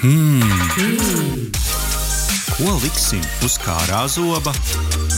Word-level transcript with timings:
Hmm. 0.00 0.40
Ko 2.56 2.70
liksim 2.80 3.20
uz 3.44 3.58
kārā 3.60 4.06
zoba? 4.08 4.54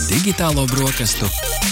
Digitālo 0.09 0.65
brokastu 0.67 1.29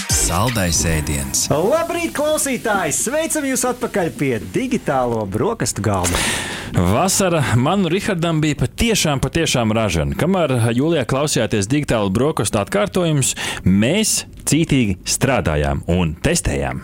saldais 0.08 0.78
ēdiens. 0.88 1.42
Labrīt, 1.52 2.14
klausītāji! 2.16 2.94
Sveicam 2.96 3.44
jūs 3.50 3.66
atpakaļ 3.68 4.08
pie 4.16 4.32
digitālo 4.54 5.26
brokastu 5.28 5.84
galda. 5.84 6.24
Vasara 6.72 7.42
man 7.60 7.84
un 7.84 7.92
Rihardam 7.92 8.40
bija 8.40 8.62
patiešām, 8.62 9.20
patiešām 9.20 9.76
ražana. 9.76 10.16
Kamēr 10.16 10.56
jūlijā 10.72 11.04
klausījāties 11.12 11.68
digitālu 11.68 12.08
brokastu 12.16 12.62
atkārtojumus, 12.62 13.34
mēs 13.68 14.22
cītīgi 14.48 14.98
strādājām 15.08 15.84
un 15.92 16.14
testējām. 16.22 16.82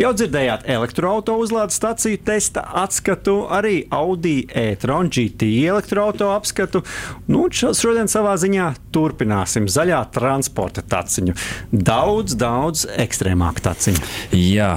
Jau 0.00 0.12
dzirdējāt 0.16 0.66
elektroautorāta 0.70 1.36
uzlādes 1.40 1.78
staciju 1.80 2.20
testa 2.24 2.64
atskatu, 2.82 3.42
arī 3.52 3.82
Audi 3.94 4.44
e-tron 4.48 5.10
GT 5.12 5.48
elektroautorāta 5.68 6.36
apskatu. 6.36 6.82
Nu, 7.30 7.46
šodien 7.52 8.08
savā 8.10 8.36
ziņā 8.40 8.70
turpināsim 8.94 9.68
zaļā 9.70 10.00
transporta 10.14 10.82
taciņu. 10.86 11.34
Daudz, 11.72 12.36
daudz 12.40 12.86
ekstrēmāku 13.00 13.64
taciņu. 13.64 14.02
Jā, 14.36 14.70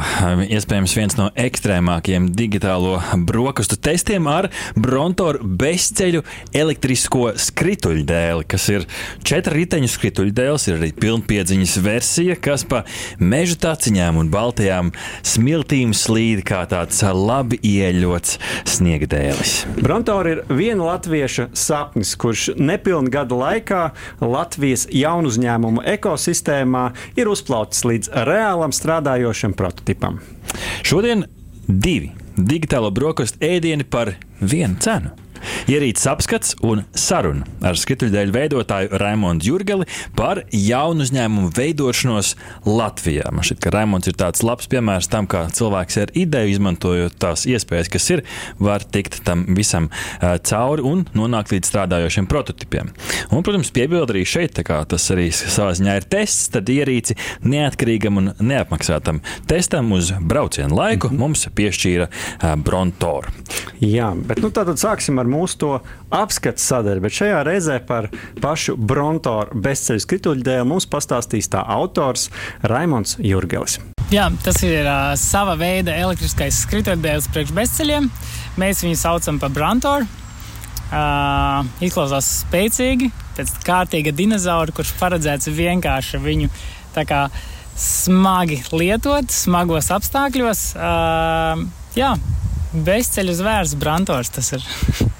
iespējams 0.47 0.95
viens 0.97 1.17
no 1.19 1.29
ekstrēmākajiem 1.39 2.29
digitālo 2.35 2.97
brokastu 3.27 3.77
testiem 3.79 4.27
ar 4.31 4.49
Brontoru 4.75 5.43
bezceļu 5.43 6.23
elektrisko 6.55 7.33
skrituļdēli, 7.39 8.47
kas 8.49 8.67
ir 8.73 8.87
četru 9.25 9.57
riteņu 9.59 9.89
skrituļdēls, 9.91 10.67
ir 10.69 10.79
arī 10.79 10.91
pilnpiedziņas 11.03 11.75
versija, 11.83 12.22
kas 12.43 12.63
pa 12.67 12.83
meža 13.19 13.57
taciņām 13.67 14.17
un 14.21 14.31
baltajām 14.33 14.91
smiltīm 15.27 15.93
slīd 15.97 16.43
kā 16.47 16.63
tāds 16.71 17.01
labi 17.03 17.59
ieļots 17.63 18.39
sniegdēlis. 18.75 19.55
Brontora 19.83 20.35
ir 20.35 20.43
viena 20.51 20.93
latvieša 20.93 21.49
sapnis, 21.57 22.15
kurš 22.19 22.49
nepilnu 22.57 23.11
gada 23.13 23.37
laikā 23.37 23.83
Latvijas 24.23 24.87
jaunu 24.93 25.31
uzņēmumu 25.31 25.85
ekosistēmā 25.95 26.89
ir 27.19 27.31
uzplaucis 27.31 27.85
līdz 27.87 28.13
reālam 28.29 28.75
strādājošam 28.75 29.55
prototipam. 29.57 30.21
Šodien 30.85 31.27
divi 31.67 32.13
digitālo 32.37 32.91
brokastu 32.93 33.43
ēdieni 33.45 33.85
par 33.87 34.15
vienu 34.41 34.79
cenu. 34.83 35.13
Ierīces 35.69 36.07
apskats 36.11 36.57
un 36.65 36.81
saruna 36.97 37.45
ar 37.63 37.77
skrituļdēļu 37.79 38.33
veidotāju 38.35 38.97
Raimonu 38.99 39.45
Jurgeli 39.47 39.87
par 40.17 40.41
jaunu 40.51 41.05
uzņēmumu 41.05 41.51
veidošanos 41.55 42.33
Latvijā. 42.67 43.29
Man 43.31 43.45
šķiet, 43.47 43.61
ka 43.63 43.71
Raimons 43.71 44.09
ir 44.11 44.17
tāds 44.19 44.43
labs 44.43 44.67
piemērs 44.71 45.07
tam, 45.11 45.27
kā 45.31 45.45
cilvēks 45.55 45.99
ar 46.03 46.11
ideju, 46.19 46.51
izmantojot 46.57 47.15
tās 47.21 47.45
iespējas, 47.47 47.91
kas 47.93 48.09
ir, 48.11 48.23
var 48.59 48.83
tikt 48.83 49.21
tam 49.23 49.45
visam 49.55 49.87
cauri 50.19 50.83
un 50.87 51.05
nonākt 51.15 51.55
līdz 51.55 51.71
strādājošiem 51.71 52.27
prototipiem. 52.31 52.91
Un, 53.31 53.45
protams, 53.45 53.71
piebildu 53.73 54.17
arī 54.17 54.25
šeit, 54.27 54.59
kā 54.67 54.81
tas 54.89 55.07
arī 55.15 55.29
savā 55.31 55.71
ziņā 55.79 55.95
ir 56.01 56.09
tests, 56.11 56.51
tad 56.53 56.69
ierīci 56.71 57.15
neatkarīgam 57.47 58.19
un 58.19 58.31
neapmaksātam 58.43 59.23
testam 59.47 59.95
uz 59.95 60.11
braucienu 60.19 60.75
laiku 60.75 61.07
mm 61.07 61.15
-hmm. 61.15 61.19
mums 61.19 61.47
piešķīra 61.55 62.07
Brontoru. 62.63 63.31
Jā, 63.79 64.11
bet 64.27 64.41
nu, 64.43 64.51
tātad 64.51 64.79
sāksim 64.79 65.19
ar 65.19 65.27
mūsu 65.29 65.52
to 65.59 65.77
apskatu 66.13 66.61
sadaļu, 66.61 67.03
bet 67.05 67.17
šajā 67.17 67.41
reizē 67.47 67.79
par 67.87 68.09
pašu 68.41 68.75
Brontoru 68.77 69.59
bezceļu 69.63 70.03
skrituļdēlu 70.05 70.69
mums 70.69 70.89
pastāstīs 70.89 71.51
tā 71.53 71.63
autors 71.75 72.29
Raimons 72.67 73.17
Jurgelis. 73.23 73.79
Jā, 74.13 74.27
tas 74.45 74.59
ir 74.65 74.85
uh, 74.85 75.13
sava 75.17 75.55
veida 75.57 75.95
elektriskais 75.97 76.59
skrituļdēls 76.67 77.31
priekš 77.33 77.53
bezceļiem. 77.57 78.09
Mēs 78.61 78.83
viņu 78.85 78.99
saucam 78.99 79.39
par 79.41 79.53
Brontoru. 79.55 80.05
Uh, 80.93 81.63
izklausās 81.81 82.27
spēcīgi, 82.43 83.07
pēc 83.33 83.55
kārtīga 83.65 84.13
dinozaura, 84.13 84.75
kurš 84.75 84.91
paredzēts 84.99 85.49
vienkārši 85.49 86.19
viņu 86.21 86.51
kā, 86.93 87.23
smagi 87.79 88.59
lietot, 88.75 89.33
smagos 89.33 89.89
apstākļos. 89.95 90.61
Uh, 90.77 91.65
jā, 91.97 92.13
bezceļu 92.73 93.39
zvērs, 93.41 93.73
Brantors 93.81 94.29
tas 94.37 94.53
ir. 94.59 94.69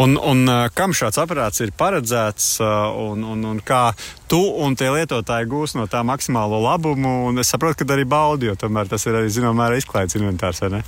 Un, 0.00 0.16
un 0.16 0.48
kam 0.76 0.94
šāds 0.96 1.18
aparāts 1.20 1.60
ir 1.60 1.74
paredzēts, 1.76 2.54
un, 2.62 3.24
un, 3.34 3.44
un 3.50 3.58
kā 3.64 3.90
tu 4.30 4.38
un 4.62 4.76
tie 4.78 4.88
lietotāji 4.94 5.48
gūs 5.50 5.74
no 5.76 5.84
tā 5.90 6.00
maksimālo 6.06 6.60
labumu? 6.62 7.26
Un 7.28 7.42
es 7.42 7.50
saprotu, 7.52 7.82
ka 7.82 7.96
arī 7.96 8.06
baudi, 8.08 8.48
jo 8.48 8.54
tomēr 8.58 8.88
tas 8.88 9.04
ir 9.08 9.18
arī 9.18 9.32
zināmā 9.32 9.64
mērā 9.64 9.80
izklaides 9.80 10.16
inventārs, 10.16 10.62
vai 10.64 10.70
ne? 10.76 10.80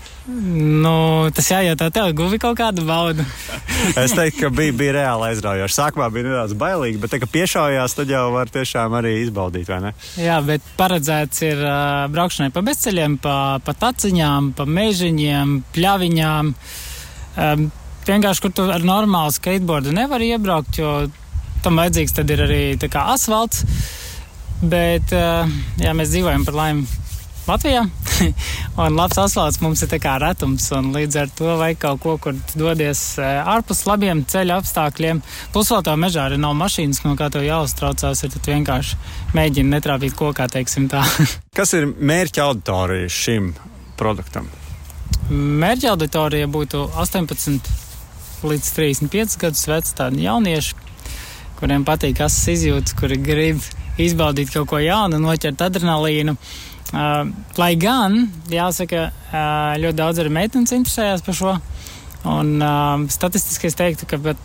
Nu, 0.84 0.94
tas 1.34 1.50
jājautā 1.52 1.90
tev, 1.94 2.12
guvi 2.16 2.38
kaut 2.42 2.56
kādu 2.60 2.86
baudu. 2.88 3.26
es 4.04 4.14
teiktu, 4.16 4.46
ka 4.46 4.52
bija, 4.54 4.76
bija 4.78 4.96
reāli 5.00 5.28
aizraujoši. 5.32 5.76
Sākumā 5.76 6.08
bija 6.14 6.30
nedaudz 6.30 6.56
bailīgi, 6.62 7.02
bet, 7.02 7.12
te, 7.12 7.20
kad 7.22 7.34
piešaujās, 7.34 7.98
tad 7.98 8.14
jau 8.14 8.24
var 8.36 8.52
tiešām 8.54 8.96
arī 9.02 9.18
izbaudīt, 9.26 9.68
vai 9.68 9.82
ne? 9.88 9.92
Jā, 10.22 10.38
bet 10.46 10.64
paredzēts 10.78 11.44
ir 11.50 11.60
uh, 11.66 12.06
braukšanai 12.14 12.54
pa 12.54 12.64
bezceļiem, 12.70 13.20
pa, 13.22 13.36
pa 13.64 13.76
taciņām, 13.84 14.54
pa 14.56 14.68
mežiņiem, 14.80 15.60
pļaviņām. 15.76 16.56
Um, 17.32 17.70
vienkārši, 18.08 18.42
kur 18.44 18.54
tu 18.54 18.68
ar 18.72 18.84
normālu 18.86 19.34
skateboardu 19.34 19.94
nevar 19.94 20.22
iebraukt, 20.24 20.78
jo 20.80 20.94
tam 21.62 21.78
vajadzīgs 21.78 22.16
tad 22.16 22.30
ir 22.34 22.44
arī 22.46 22.62
kā, 22.86 23.06
asfalts. 23.14 23.64
Bet 24.62 25.10
uh, 25.16 25.48
jā, 25.82 25.94
mēs 25.98 26.12
dzīvojam 26.12 26.44
par 26.46 26.54
laimi 26.54 26.84
Latvijā, 27.42 27.80
un 28.84 28.94
labs 28.94 29.18
asfalts 29.18 29.58
mums 29.58 29.80
ir 29.82 29.90
kā 29.98 30.12
retums, 30.22 30.68
un 30.76 30.92
līdz 30.94 31.16
ar 31.18 31.32
to 31.34 31.56
vajag 31.58 31.80
kaut 31.82 32.02
ko, 32.04 32.14
kur 32.22 32.36
dodies 32.54 33.00
uh, 33.18 33.42
ārpus 33.50 33.82
labiem 33.88 34.22
ceļa 34.30 34.60
apstākļiem. 34.62 35.22
Plus 35.54 35.72
vēl 35.74 35.82
tā 35.88 35.96
mežā 35.98 36.28
arī 36.28 36.38
nav 36.38 36.54
mašīnas, 36.60 37.02
no 37.02 37.16
kā 37.18 37.32
tev 37.34 37.42
jāuztraucās, 37.48 38.22
ir 38.22 38.38
vienkārši 38.46 39.00
mēģina 39.34 39.74
netrāpīt 39.76 40.14
kokā, 40.18 40.46
teiksim 40.54 40.86
tā. 40.92 41.02
Kas 41.58 41.74
ir 41.74 41.90
mērķa 41.90 42.46
auditorija 42.46 43.10
šim 43.10 43.50
produktam? 43.98 44.46
Mērķa 45.32 45.96
auditorija 45.96 46.46
būtu 46.50 46.86
18 47.02 47.91
līdz 48.46 48.68
35 48.76 49.38
gadus 49.40 49.62
veci 49.70 49.94
tādi 49.98 50.26
jaunieši, 50.26 50.74
kuriem 51.60 51.86
patīk 51.86 52.22
asas 52.24 52.48
izjūtas, 52.54 52.96
kuri 52.98 53.18
grib 53.22 53.62
izbaudīt 54.02 54.52
kaut 54.54 54.70
ko 54.70 54.80
jaunu, 54.82 55.20
noķert 55.22 55.66
adrenalīnu. 55.68 56.36
Uh, 56.92 57.30
lai 57.56 57.72
gan, 57.80 58.26
jāsaka, 58.52 59.06
uh, 59.08 59.72
ļoti 59.80 59.96
daudz 59.96 60.20
arī 60.20 60.32
meitenes 60.34 60.74
interesējās 60.76 61.24
par 61.24 61.38
šo. 61.38 61.54
Un 62.28 62.52
uh, 62.60 63.06
statistiski 63.10 63.70
es 63.70 63.78
teiktu, 63.78 64.06
ka 64.10 64.36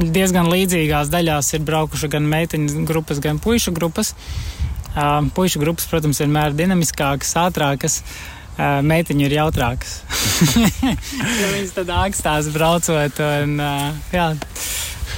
diezgan 0.00 0.48
līdzīgās 0.50 1.12
daļās 1.12 1.52
ir 1.58 1.66
braukuši 1.68 2.10
gan 2.10 2.26
meiteņu 2.30 2.86
grupas, 2.88 3.20
gan 3.22 3.42
puišu 3.42 3.76
grupas. 3.76 4.14
Uh, 4.90 5.20
puišu 5.36 5.60
grupas, 5.62 5.86
protams, 5.90 6.22
vienmēr 6.24 6.54
ir 6.54 6.62
dinamiskākas, 6.64 7.36
ātrākas. 7.44 8.00
Uh, 8.00 8.39
meitiņu 8.84 9.26
ir 9.26 9.36
jautrākas. 9.38 10.00
ja 11.40 11.48
viņas 11.54 11.74
tad 11.78 11.92
ākstās 12.00 12.50
braucot. 12.54 13.22
Un, 13.44 13.56
jā. 14.14 14.26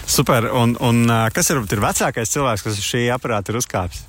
Super. 0.06 0.48
Un, 0.52 0.76
un 0.82 1.04
kas 1.34 1.52
ir, 1.52 1.62
ir 1.62 1.82
vecākais 1.82 2.34
cilvēks, 2.34 2.64
kas 2.66 2.78
uz 2.78 2.86
šī 2.86 3.06
aparāta 3.14 3.54
ir 3.54 3.60
uzkāpis? 3.62 4.04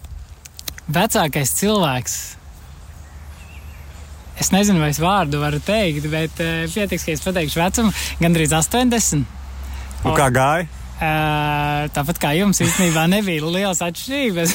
Vecākais 0.94 1.54
cilvēks. 1.62 2.18
Es 4.44 4.50
nezinu, 4.52 4.82
vai 4.82 4.90
es 4.92 5.00
vārdu 5.00 5.40
varu 5.44 5.60
teikt, 5.64 6.10
bet 6.12 6.40
pietiks, 6.74 7.06
ka 7.06 7.14
es 7.14 7.22
pateikšu 7.24 7.62
vecumu, 7.62 7.94
gandrīz 8.20 8.56
80. 8.58 9.28
Un 10.04 10.18
kā 10.18 10.28
gāja? 10.34 10.83
Uh, 11.04 11.88
tāpat 11.92 12.20
kā 12.22 12.30
jums 12.38 12.62
īstenībā 12.64 13.04
nebija 13.12 13.44
liels 13.44 13.82
atšķirības. 13.84 14.54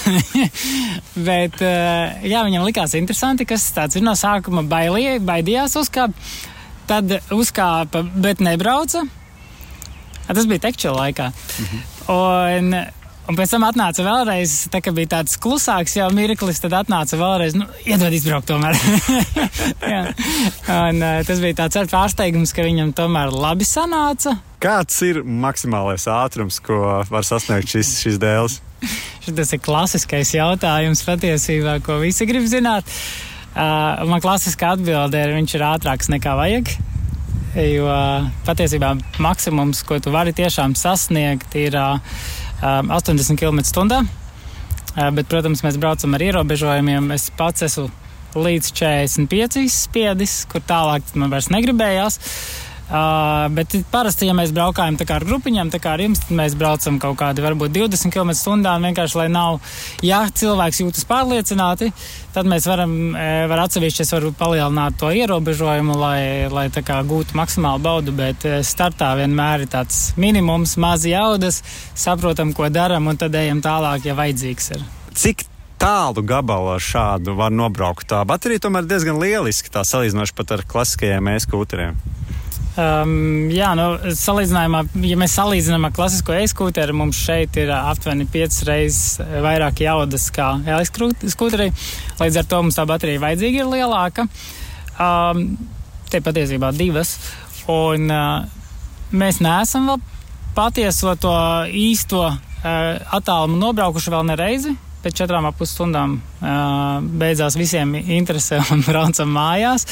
bet 1.29 1.59
uh, 1.61 2.23
jā, 2.25 2.45
viņam 2.47 2.65
likās 2.65 2.95
interesanti, 2.97 3.45
kas 3.49 3.67
tāds 3.77 3.99
ir 3.99 4.07
no 4.07 4.15
sākuma 4.17 4.65
bailīja, 4.69 5.19
baidījās 5.29 5.77
uzkāpt. 5.81 6.31
Tad 6.89 7.19
uzkāpa, 7.35 8.01
bet 8.17 8.41
nebrauca. 8.41 9.03
Tas 10.29 10.49
bija 10.49 10.65
tekčila 10.69 11.03
laikā. 11.03 11.29
Mhm. 11.65 11.85
Un, 12.09 12.79
un 13.29 13.37
pēc 13.37 13.53
tam 13.53 13.67
atnāca 13.69 14.05
vēlreiz, 14.07 14.55
tā 14.73 14.81
kā 14.85 14.93
bija 14.97 15.13
tāds 15.19 15.37
klusāks 15.41 15.97
jau 15.99 16.09
mirklis, 16.15 16.61
tad 16.63 16.77
atnāca 16.81 17.19
vēlreiz, 17.21 17.57
nu, 17.59 17.69
iedod 17.85 18.15
izbraukt 18.15 18.49
tomēr. 18.49 18.79
un, 20.81 21.03
uh, 21.03 21.21
tas 21.29 21.43
bija 21.45 21.61
tāds 21.63 21.81
ar 21.81 21.91
pārsteigums, 21.91 22.55
ka 22.57 22.67
viņam 22.67 22.95
tomēr 22.97 23.35
labi 23.35 23.69
sanāca. 23.69 24.39
Kāds 24.63 24.97
ir 25.07 25.21
maksimālais 25.23 26.09
ātrums, 26.11 26.59
ko 26.65 27.03
var 27.11 27.27
sasniegt 27.27 27.71
šis, 27.71 27.99
šis 28.03 28.19
dēls? 28.23 28.59
Tas 29.29 29.53
ir 29.53 29.61
klasiskais 29.61 30.31
jautājums 30.33 31.03
patiesībā, 31.05 31.79
ko 31.85 31.99
visi 32.01 32.25
grib 32.29 32.47
zināt. 32.49 32.89
Uh, 33.53 34.07
man 34.09 34.23
klasiskā 34.25 34.73
atbilde 34.77 35.21
ir, 35.21 35.35
viņš 35.37 35.57
ir 35.59 35.67
ātrāks 35.69 36.09
nekā 36.13 36.37
vajag. 36.39 36.73
Jo 37.59 37.89
patiesībā 38.47 38.93
maksimums, 39.25 39.81
ko 39.87 39.97
tu 40.05 40.13
vari 40.15 40.35
tiešām 40.37 40.77
sasniegt, 40.79 41.57
ir 41.59 41.75
uh, 41.81 42.19
80 42.63 43.39
km/h. 43.39 44.03
Uh, 44.99 45.11
bet, 45.15 45.29
protams, 45.31 45.63
mēs 45.63 45.79
braucam 45.79 46.17
ar 46.17 46.25
ierobežojumiem. 46.27 47.13
Es 47.15 47.29
pats 47.39 47.67
esmu 47.69 47.89
līdz 48.39 48.73
45 48.77 49.69
spiedis, 49.73 50.41
kur 50.51 50.65
tālāk 50.67 51.07
man 51.19 51.31
vairs 51.33 51.53
negribējās. 51.55 52.19
Uh, 52.19 52.68
bet 52.89 53.75
parasti, 53.93 54.29
ja 54.29 54.35
mēs 54.37 54.53
braukājam 54.57 54.97
ar 54.99 55.27
grupiņām, 55.29 55.73
tā 55.73 55.81
kā 55.83 55.93
ar 55.97 56.03
jums, 56.03 56.23
tad 56.25 56.37
mēs 56.39 56.57
braucam 56.59 56.99
kaut 57.03 57.19
kādi 57.21 57.45
varbūt 57.45 57.75
20 57.75 58.13
km/h. 58.15 58.77
Vienkārši, 58.89 59.19
lai 59.21 59.29
nav, 59.33 59.59
ja 60.05 60.23
cilvēks 60.29 60.81
jūtas 60.83 61.05
pārliecināti, 61.09 61.91
tad 62.33 62.49
mēs 62.49 62.69
varam, 62.71 62.95
var 63.51 63.65
atsevišķi 63.67 64.05
es 64.05 64.15
varu 64.17 64.33
palielināt 64.37 64.97
to 65.01 65.13
ierobežojumu, 65.13 65.99
lai, 66.01 66.21
lai 66.53 66.69
kā 66.73 67.03
gūtu 67.05 67.37
maksimālu 67.39 67.83
baudu, 67.85 68.15
bet 68.17 68.47
startā 68.65 69.13
vienmēr 69.21 69.67
ir 69.67 69.73
tāds 69.73 70.15
minimums, 70.17 70.77
maz 70.81 71.05
jaudas, 71.09 71.63
saprotam, 71.99 72.55
ko 72.57 72.71
daram 72.73 73.11
un 73.11 73.21
tad 73.21 73.37
ejam 73.37 73.61
tālāk, 73.65 74.09
ja 74.09 74.17
vajadzīgs 74.19 74.73
ir. 74.77 74.85
Cik 75.19 75.45
tālu 75.79 76.25
gabalu 76.27 76.73
ar 76.77 76.83
šādu 76.83 77.37
var 77.39 77.53
nobraukt? 77.55 78.09
Tā 78.11 78.23
baterija 78.29 78.65
tomēr 78.65 78.89
diezgan 78.89 79.21
lieliski, 79.21 79.71
tā 79.75 79.85
salīdzinoši 79.87 80.35
pat 80.39 80.57
ar 80.57 80.65
klasiskajiem 80.71 81.35
e-skūteriem. 81.35 82.01
Um, 82.79 83.49
jā, 83.51 83.73
nu, 83.75 83.89
salīdzinājumā, 84.15 84.85
ja 85.03 85.17
mēs 85.19 85.33
salīdzinām 85.35 85.89
ar 85.89 85.95
klasisko 85.97 86.37
e-skūteri, 86.39 86.95
mums 86.95 87.19
šeit 87.19 87.57
ir 87.59 87.73
aptuveni 87.75 88.29
5 88.31 88.59
reizes 88.69 89.19
vairāk 89.43 89.83
jaudas 89.83 90.29
kā 90.35 90.53
e-skūterī. 90.77 91.73
Līdz 92.21 92.39
ar 92.39 92.47
to 92.47 92.63
mums 92.63 92.79
tā 92.79 92.87
baterija 92.87 93.25
vajadzīga 93.25 93.65
ir 93.65 93.73
lielāka. 93.73 94.29
Um, 94.95 95.43
te 96.07 96.23
patiesībā 96.23 96.71
divas. 96.77 97.17
Un 97.67 98.07
uh, 98.15 98.47
mēs 99.11 99.43
neesam 99.43 99.91
vēl 99.91 99.99
patieso 100.55 101.19
to 101.19 101.35
īsto 101.75 102.29
uh, 102.31 102.39
attālumu 103.11 103.59
nobraukuši 103.59 104.15
vēl 104.15 104.29
nereizi. 104.31 104.79
Pēc 105.03 105.19
četrām 105.25 105.51
pusstundām 105.59 106.21
uh, 106.21 107.03
beidzās 107.03 107.59
visiem 107.59 107.99
interese 107.99 108.63
un 108.71 108.85
braucam 108.89 109.35
mājās. 109.35 109.89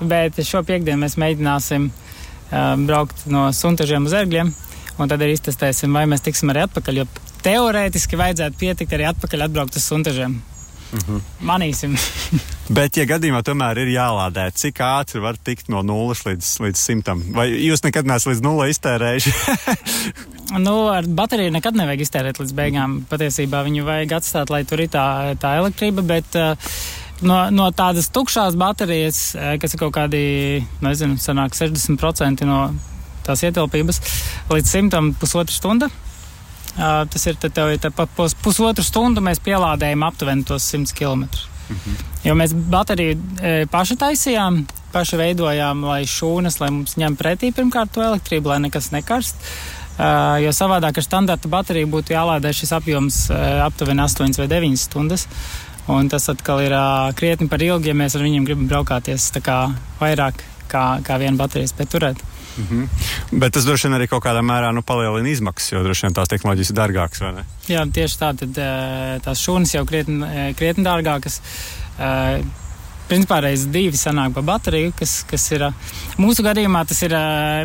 Bet 0.00 0.40
šo 0.40 0.64
piekdienu 0.64 1.04
mēs 1.04 1.20
mēģināsim 1.20 1.90
uh, 1.90 2.06
braukt 2.50 3.26
no 3.30 3.48
suntažiem 3.54 4.06
uz 4.08 4.16
ērgļiem. 4.16 4.52
Un 5.00 5.08
tad 5.08 5.22
arī 5.22 5.32
iztestēsim, 5.36 5.92
vai 5.96 6.04
mēs 6.10 6.24
tiksim 6.24 6.52
arī 6.52 6.66
atpakaļ. 6.66 7.02
Jo 7.02 7.06
teorētiski 7.44 8.18
vajadzētu 8.20 8.60
pietikt 8.60 8.96
arī 8.96 9.06
atpakaļ 9.10 9.46
atbraukt 9.46 9.78
uz 9.80 9.86
suntažiem. 9.88 10.40
Mhm. 10.90 11.02
-huh. 11.06 11.20
Manīsim. 11.46 11.94
Bet, 12.76 12.96
ja 12.96 13.04
gadījumā 13.06 13.42
tomēr 13.46 13.78
ir 13.82 13.92
jālādē, 13.94 14.50
cik 14.54 14.80
ātri 14.82 15.22
var 15.22 15.36
tikt 15.38 15.68
no 15.68 15.82
nulles 15.82 16.24
līdz, 16.26 16.48
līdz 16.64 16.78
simtam? 16.78 17.22
Vai 17.34 17.48
jūs 17.50 17.82
nekad 17.86 18.06
neesat 18.06 18.32
līdz 18.32 18.42
nulai 18.42 18.70
iztērējuši? 18.70 19.32
nu, 20.66 20.74
ar 20.90 21.06
bateriju 21.06 21.50
nekad 21.54 21.78
nevajag 21.78 22.00
iztērēt 22.06 22.42
līdz 22.42 22.54
beigām. 22.54 23.00
Patiesībā 23.10 23.62
viņu 23.66 23.86
vajag 23.86 24.16
atstāt, 24.18 24.50
lai 24.50 24.64
tur 24.64 24.82
ir 24.82 24.90
tā, 24.90 25.34
tā 25.38 25.56
elektrība. 25.62 26.02
Bet, 26.02 26.38
uh, 26.38 26.74
no, 27.22 27.38
no 27.54 27.68
tādas 27.76 28.10
tukšās 28.12 28.56
baterijas, 28.60 29.22
eh, 29.34 29.56
kas 29.60 29.74
ir 29.74 29.82
kaut 29.82 29.94
kādi, 29.96 30.22
nezinu, 30.84 31.18
sanāk 31.20 31.56
60% 31.58 32.46
no 32.48 32.62
tās 33.26 33.44
ietilpības, 33.46 34.00
līdz 34.50 34.70
simtam 34.70 35.12
pusotra 35.18 35.54
stunda. 35.54 35.90
Uh, 36.70 37.02
tas 37.10 37.24
ir 37.26 37.34
tad 37.34 37.50
tev, 37.52 37.72
tad 37.82 37.92
pa 37.96 38.06
pus, 38.06 38.32
pusotru 38.38 38.84
stundu 38.86 39.20
mēs 39.20 39.40
pielādējam 39.42 40.04
aptuveni 40.06 40.46
tos 40.46 40.68
100 40.70 40.94
km. 40.94 41.26
-hmm. 41.70 41.96
Jo 42.24 42.34
mēs 42.34 42.54
bateriju 42.54 43.16
e, 43.42 43.66
paši 43.70 43.96
taisījām, 43.96 44.64
paši 44.92 45.16
veidojām, 45.16 45.84
lai 45.84 46.02
šūnas, 46.04 46.60
lai 46.60 46.70
mums 46.70 46.96
ņem 46.96 47.16
pretī 47.16 47.52
pirmkārt 47.52 47.92
to 47.94 48.02
elektrību, 48.02 48.48
lai 48.48 48.58
nekas 48.58 48.90
nekarst. 48.90 49.36
Uh, 50.00 50.38
jo 50.40 50.48
savādāk 50.48 50.96
ar 50.96 51.04
standarta 51.04 51.48
bateriju 51.48 51.86
būtu 51.92 52.14
jālādē 52.14 52.54
šis 52.56 52.70
apjoms 52.72 53.16
uh, 53.28 53.66
aptuveni 53.66 54.00
8 54.00 54.38
vai 54.38 54.46
9 54.48 54.78
stundas. 54.80 55.26
Uh, 55.26 55.69
Un 55.90 56.08
tas 56.12 56.28
atkal 56.32 56.62
ir 56.64 56.74
uh, 56.76 57.10
krietni 57.16 57.48
par 57.50 57.62
ilgi, 57.62 57.90
ja 57.90 57.96
mēs 57.98 58.16
ar 58.16 58.24
viņiem 58.24 58.46
gribam 58.48 58.68
braukāties 58.70 59.30
kā 59.42 59.62
vairāk 60.00 60.44
kā, 60.70 60.84
kā 61.06 61.18
viena 61.20 61.38
baterija 61.40 61.70
spēj 61.72 61.88
turēt. 61.90 62.22
Mm 62.58 62.66
-hmm. 62.66 63.40
Bet 63.40 63.52
tas 63.54 63.64
droši 63.64 63.88
vien 63.88 63.96
arī 63.98 64.06
kaut 64.08 64.24
kādā 64.24 64.42
mērā 64.42 64.72
nu, 64.74 64.82
palielina 64.82 65.28
izmaksas, 65.28 65.72
jo 65.72 65.82
droši 65.82 66.06
vien 66.06 66.14
tās 66.14 66.28
tehnoloģijas 66.28 66.70
ir 66.70 66.76
dārgākas, 66.76 67.20
vai 67.20 67.32
ne? 67.32 67.44
Jā, 67.68 67.86
tieši 67.92 68.18
tā. 68.18 68.32
Tad, 68.38 68.58
tās 69.24 69.44
šūnas 69.46 69.74
jau 69.74 69.84
krietni, 69.86 70.54
krietni 70.58 70.84
dārgākas 70.84 71.40
principā 73.10 73.40
reiz 73.44 73.66
divi 73.70 73.98
sanāk 73.98 74.34
pa 74.36 74.44
bateriju, 74.46 74.94
kas, 74.98 75.20
kas 75.28 75.46
ir. 75.54 75.66
Mūsu 76.20 76.44
gadījumā 76.46 76.84
tas 76.88 77.02
ir, 77.06 77.14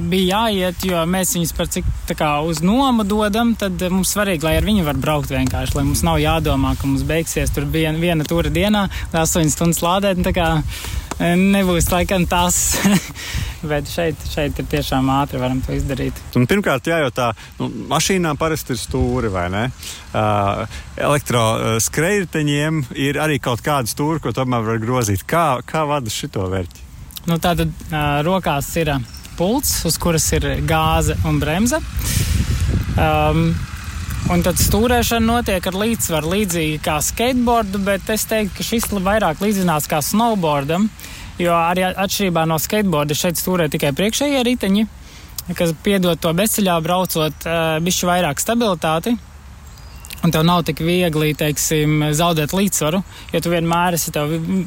bija 0.09 0.41
jāiet, 0.41 0.85
jo 0.89 1.03
mēs 1.09 1.35
viņus 1.37 1.53
par 1.57 1.69
cik 1.71 1.87
tā 2.09 2.17
kā 2.17 2.31
uz 2.45 2.61
nomu 2.65 3.05
dodam, 3.07 3.53
tad 3.59 3.81
mums 3.93 4.13
svarīgi, 4.15 4.45
lai 4.45 4.57
ar 4.59 4.67
viņu 4.67 4.85
var 4.87 4.99
braukt 5.01 5.33
vienkārši, 5.33 5.77
lai 5.77 5.85
mums 5.87 6.03
nav 6.05 6.19
jādomā, 6.23 6.75
ka 6.79 6.89
mums 6.89 7.05
beigsies 7.07 7.53
tur 7.55 7.67
viena, 7.69 7.97
viena 8.01 8.27
tura 8.27 8.51
dienā, 8.53 8.87
8 9.13 9.53
stundas 9.53 9.83
lādēt. 9.85 10.21
Tā 11.15 11.31
nebūs 11.39 11.87
laikam 11.93 12.25
tas. 12.27 12.75
Bet 13.69 13.87
šeit, 13.89 14.19
šeit 14.29 14.59
ir 14.61 14.67
tiešām 14.69 15.07
ātri 15.09 15.39
varam 15.41 15.61
to 15.65 15.73
izdarīt. 15.73 16.17
Un 16.37 16.45
pirmkārt, 16.49 16.85
jājautā, 16.91 17.31
nu, 17.57 17.69
mašīnām 17.89 18.37
parasti 18.37 18.75
ir 18.75 18.81
stūri 18.81 19.31
vai 19.33 19.47
ne? 19.53 19.63
Uh, 20.11 20.65
Elektroskrējējiņiem 21.07 22.83
ir 23.07 23.19
arī 23.23 23.39
kaut 23.41 23.63
kāda 23.65 23.89
stūra, 23.89 24.21
ko 24.21 24.35
tomēr 24.35 24.67
var 24.67 24.81
grozīt. 24.83 25.25
Kā, 25.25 25.61
kā 25.65 25.85
vada 25.89 26.13
šito 26.13 26.45
vērķi? 26.51 26.83
Nu, 27.25 27.39
Tātad 27.41 27.71
uh, 27.71 28.19
rokās 28.27 28.69
ir 28.77 28.93
pults, 29.39 29.79
uz 29.87 29.97
kuras 30.01 30.27
ir 30.37 30.45
gāze 30.67 31.17
un 31.25 31.39
bremze. 31.41 31.81
Um, 32.95 33.47
Un 34.25 34.41
tad 34.41 34.57
stūrēšana 34.57 35.21
notiek 35.21 35.67
ar 35.69 35.75
līdzsvaru 35.77 36.31
līdzīgi 36.31 36.79
kā 36.81 36.95
skateboardu, 37.05 37.77
bet 37.85 38.07
es 38.09 38.23
teiktu, 38.25 38.55
ka 38.57 38.63
šis 38.65 38.87
vairāk 39.05 39.41
līdzinās 39.43 39.85
kā 39.85 39.99
snowboardam, 40.01 40.87
jo 41.37 41.53
arī 41.53 41.83
atšķirībā 41.91 42.47
no 42.49 42.57
skateboarda 42.57 43.13
šeit 43.13 43.37
stūrē 43.37 43.67
tikai 43.69 43.91
priekšējie 43.93 44.39
riteņi, 44.47 44.85
kas 45.53 45.75
piedod 45.85 46.17
to 46.17 46.31
bezceļā 46.33 46.77
braucot 46.81 47.45
bišķi 47.85 48.09
vairāk 48.09 48.41
stabilitāti. 48.41 49.13
Un 50.25 50.33
tev 50.33 50.41
nav 50.47 50.63
tik 50.65 50.81
viegli, 50.81 51.35
teiksim, 51.37 52.07
zaudēt 52.17 52.55
līdzsvaru, 52.57 53.03
jo 53.29 53.41
tu 53.45 53.51
vienmēr 53.53 53.93
esi 53.99 54.13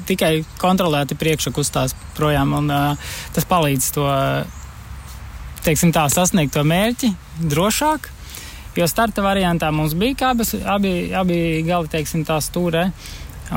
tikai 0.06 0.31
kontrolēti 0.62 1.19
priekšā 1.19 1.50
kustās 1.56 1.96
projām, 2.14 2.55
un 2.60 2.70
uh, 2.70 3.10
tas 3.34 3.49
palīdz 3.49 3.90
to, 3.96 4.06
teiksim 5.66 5.90
tā, 5.96 6.06
sasniegt 6.14 6.55
to 6.55 6.62
mērķi 6.62 7.10
drošāk 7.43 8.12
Jo 8.79 8.87
starta 8.87 9.25
variantā 9.25 9.73
mums 9.75 9.97
bija 9.99 10.15
kābas, 10.21 10.55
abi, 10.55 11.11
abi 11.17 11.39
gali, 11.67 11.91
teiksim, 11.91 12.23
tā 12.29 12.39
stūrē. 12.45 12.89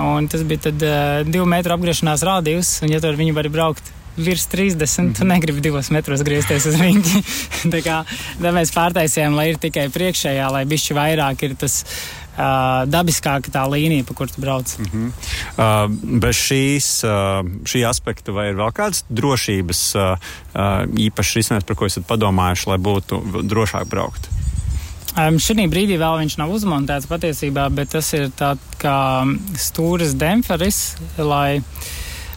Un 0.01 0.29
tas 0.31 0.41
bija 0.47 0.69
tad 0.69 0.83
uh, 0.87 1.21
divu 1.27 1.45
metru 1.49 1.75
apgriešanās 1.75 2.23
rādījus, 2.25 2.77
un 2.85 2.93
ja 2.93 3.01
tur 3.03 3.19
viņi 3.19 3.35
var 3.35 3.49
braukt 3.51 3.91
virs 4.17 4.47
30, 4.51 4.81
mm. 4.81 5.13
tu 5.19 5.27
negribi 5.27 5.61
divos 5.63 5.91
metros 5.91 6.23
griezties 6.25 6.65
uz 6.71 6.79
riņķi. 6.79 7.21
tā 7.73 7.83
kā 7.85 7.99
tā 8.41 8.55
mēs 8.55 8.73
pārtaisījām, 8.75 9.37
lai 9.37 9.51
ir 9.51 9.61
tikai 9.61 9.89
priekšējā, 9.93 10.49
lai 10.55 10.65
bišķi 10.69 10.97
vairāk 10.97 11.47
ir 11.47 11.55
tas. 11.59 11.83
Uh, 12.31 12.85
dabiskāka 12.87 13.51
tā 13.51 13.65
līnija, 13.67 14.05
pa 14.07 14.13
kuru 14.15 14.39
brauc. 14.39 14.71
Mm 14.79 14.85
-hmm. 14.87 15.09
uh, 15.59 16.19
bez 16.23 16.39
šīs, 16.39 16.87
uh, 17.03 17.43
šī 17.67 17.83
aspekta 17.89 18.31
vai 18.31 18.47
ir 18.49 18.55
vēl 18.55 18.71
kādas 18.71 19.03
drošības 19.09 19.81
uh, 19.95 20.15
uh, 20.55 20.87
īpašas 20.95 21.35
risinājums, 21.35 21.67
par 21.67 21.75
ko 21.75 21.85
esat 21.85 22.07
padomājuši, 22.07 22.69
lai 22.71 22.77
būtu 22.77 23.19
drošāk 23.51 23.85
braukt? 23.85 24.29
Um, 25.11 25.35
šī 25.43 25.65
brīdī 25.67 25.97
vēl 25.99 26.21
viņš 26.21 26.37
nav 26.39 26.53
uzmontēts 26.55 27.09
patiesībā, 27.11 27.65
bet 27.75 27.91
tas 27.91 28.13
ir 28.15 28.29
tāds 28.31 28.77
kā 28.79 29.25
stūris 29.59 30.13
demperis, 30.15 30.95
lai 31.19 31.59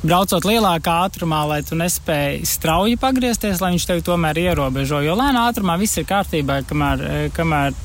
braucot 0.02 0.42
lielākā 0.42 0.96
ātrumā, 1.06 1.44
lai 1.46 1.60
tu 1.62 1.78
nespēji 1.78 2.42
strauji 2.50 2.98
pagriezties, 2.98 3.62
lai 3.62 3.76
viņš 3.76 3.86
tevi 3.88 4.04
tomēr 4.04 4.42
ierobežo. 4.42 5.04
Jo 5.06 5.14
lēnā 5.14 5.46
ātrumā 5.52 5.78
viss 5.78 6.02
ir 6.02 6.08
kārtībā, 6.10 6.64
kamēr, 6.66 7.06
kamēr 7.36 7.78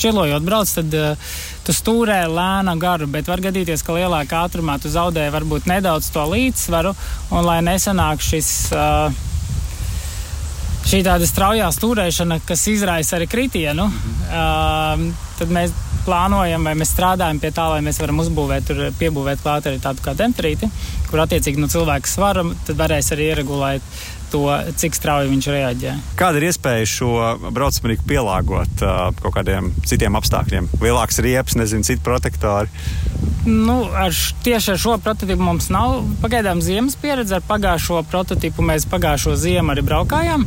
čilojot 0.00 0.46
brauc, 0.48 0.72
tad 0.72 0.96
uh, 0.96 1.32
tu 1.66 1.76
stūrē 1.76 2.22
lēna 2.32 2.78
garu, 2.80 3.10
bet 3.12 3.28
var 3.28 3.44
gadīties, 3.44 3.84
ka 3.84 3.98
lielākā 3.98 4.46
ātrumā 4.48 4.80
tu 4.80 4.88
zaudē 4.88 5.28
varbūt 5.34 5.68
nedaudz 5.68 6.08
to 6.14 6.24
līdzsvaru, 6.32 6.94
un 7.36 7.44
lai 7.44 7.60
nesanāk 7.66 8.24
šis. 8.24 8.54
Uh, 8.72 9.26
šī 10.90 11.04
tāda 11.06 11.26
straujā 11.28 11.68
stūrēšana, 11.70 12.40
kas 12.48 12.64
izraisa 12.72 13.14
arī 13.18 13.28
kritienu, 13.30 13.84
uh, 13.86 15.02
tad 15.38 15.52
mēs 15.54 15.74
plānojam 16.02 16.64
vai 16.66 16.72
mēs 16.78 16.90
strādājam 16.96 17.38
pie 17.38 17.52
tā, 17.54 17.68
lai 17.70 17.82
mēs 17.86 18.00
varam 18.02 18.18
uzbūvēt, 18.24 18.66
tur 18.66 18.80
piebūvēt 18.98 19.44
klāt 19.44 19.68
arī 19.70 19.78
tādu 19.82 20.02
kā 20.02 20.16
temperīti, 20.18 20.66
kur 21.10 21.22
attiecīgi 21.22 21.62
no 21.62 21.68
cilvēka 21.70 22.10
svara 22.10 22.42
varēs 22.66 23.12
arī 23.14 23.28
ieregulēt 23.30 23.86
to, 24.32 24.44
cik 24.80 24.96
strauji 24.96 25.30
viņš 25.32 25.48
reaģē. 25.54 25.94
Kāda 26.18 26.40
ir 26.40 26.48
iespēja 26.50 26.88
šo 26.88 27.12
braucamrīku 27.50 28.06
pielāgot 28.08 28.84
uh, 28.84 29.10
kaut 29.22 29.36
kādiem 29.38 29.72
citiem 29.88 30.18
apstākļiem? 30.18 30.70
Lielāks 30.82 31.20
riepas, 31.24 31.56
nezinu, 31.60 31.86
citu 31.86 32.04
protektori. 32.06 32.70
Nu, 33.46 33.82
ar, 33.96 34.14
tieši 34.44 34.74
ar 34.74 34.80
šo 34.80 34.96
prototipu 35.00 35.42
mums 35.44 35.70
nav 35.72 36.02
pagaidām 36.20 36.60
ziemas 36.64 36.98
pieredze. 37.00 37.38
Ar 37.38 37.46
pagājušo 37.48 38.02
prototipu 38.10 38.64
mēs 38.66 38.88
pagājušo 38.90 39.36
ziemu 39.40 39.74
arī 39.74 39.84
braukājām. 39.86 40.44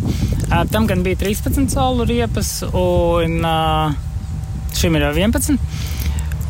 Tam 0.69 0.85
gan 0.89 1.01
bija 1.05 1.17
13 1.23 1.73
saulu 1.73 2.05
riepas, 2.05 2.59
un 2.69 3.41
šim 4.77 4.99
ir 4.99 5.07
11. 5.09 5.57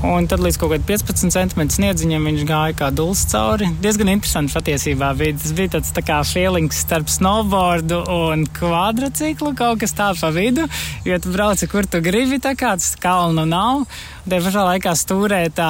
Un 0.04 0.26
tad 0.28 0.42
līdz 0.44 0.58
kaut 0.60 0.74
kādam 0.74 0.84
15 0.84 1.32
centimetru 1.32 1.78
sniedziņam 1.78 2.26
viņš 2.28 2.42
gāja 2.48 2.76
kā 2.76 2.90
dūls 2.92 3.22
cauri. 3.32 3.70
Diezgan 3.80 4.10
interesanti 4.12 4.52
patiesībā 4.52 5.14
bija. 5.16 5.38
Tas 5.40 5.54
bija 5.56 5.72
tāds 5.78 5.94
tā 5.96 6.02
kā 6.04 6.18
feelings 6.28 6.82
starp 6.84 7.08
snowboardu 7.08 8.02
un 8.12 8.44
kvadrciklu, 8.58 9.54
kaut 9.56 9.80
kas 9.80 9.96
tā 9.96 10.10
pa 10.20 10.32
vidu. 10.36 10.66
Jo 11.08 11.22
tu 11.24 11.32
brauci, 11.32 11.70
kur 11.72 11.88
tu 11.88 12.02
gribi, 12.04 12.42
tā 12.44 12.52
kā 12.60 12.74
tas 12.76 12.98
kalnu 13.00 13.46
nav. 13.48 13.86
Te 14.28 14.42
pašā 14.44 14.66
laikā 14.74 14.92
stūrē 15.00 15.46
tā 15.56 15.70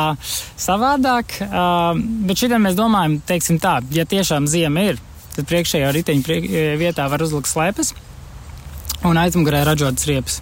savādāk. 0.58 1.38
Uh, 1.46 2.02
bet 2.26 2.42
šitā 2.42 2.58
mēs 2.62 2.80
domājam, 2.80 3.20
teiksim 3.30 3.62
tā, 3.62 3.80
ja 3.94 4.08
tiešām 4.10 4.50
ziema 4.50 4.88
ir, 4.90 5.04
tad 5.36 5.46
priekšējā 5.52 5.94
riteņa 6.00 6.26
priek 6.26 6.50
vietā 6.82 7.06
var 7.12 7.22
uzlikt 7.22 7.54
slēpes 7.54 7.94
un 9.06 9.22
aizmugurē 9.22 9.62
ražotas 9.70 10.10
riepas. 10.10 10.42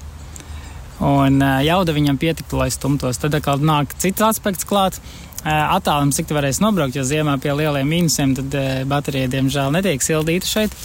Un 1.01 1.41
jauda 1.65 1.96
viņam 1.96 2.20
pietiktu, 2.22 2.60
lai 2.62 2.70
stumtos. 2.74 3.17
Tad 3.22 3.34
atkal 3.38 3.63
nāk 3.65 3.96
cits 4.01 4.22
aspekts 4.25 4.67
klāt. 4.70 5.00
Attālums, 5.41 6.20
cik 6.20 6.27
tu 6.29 6.36
varēsi 6.38 6.62
nobraukt, 6.62 6.93
jo 6.93 7.01
ziemā 7.08 7.39
pie 7.41 7.55
lieliem 7.58 7.88
mīnusiem, 7.89 8.36
tad 8.38 8.58
baterija, 8.89 9.31
diemžēl, 9.34 9.72
netiek 9.74 10.03
sildīta 10.05 10.46
šeit. 10.46 10.75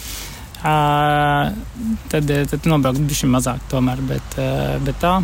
Tad, 2.09 2.31
tad 2.49 2.65
nobraukt 2.65 3.03
bišķi 3.05 3.29
mazāk 3.29 3.61
tomēr, 3.69 4.01
bet, 4.09 4.39
bet 4.87 4.97
tā. 5.03 5.19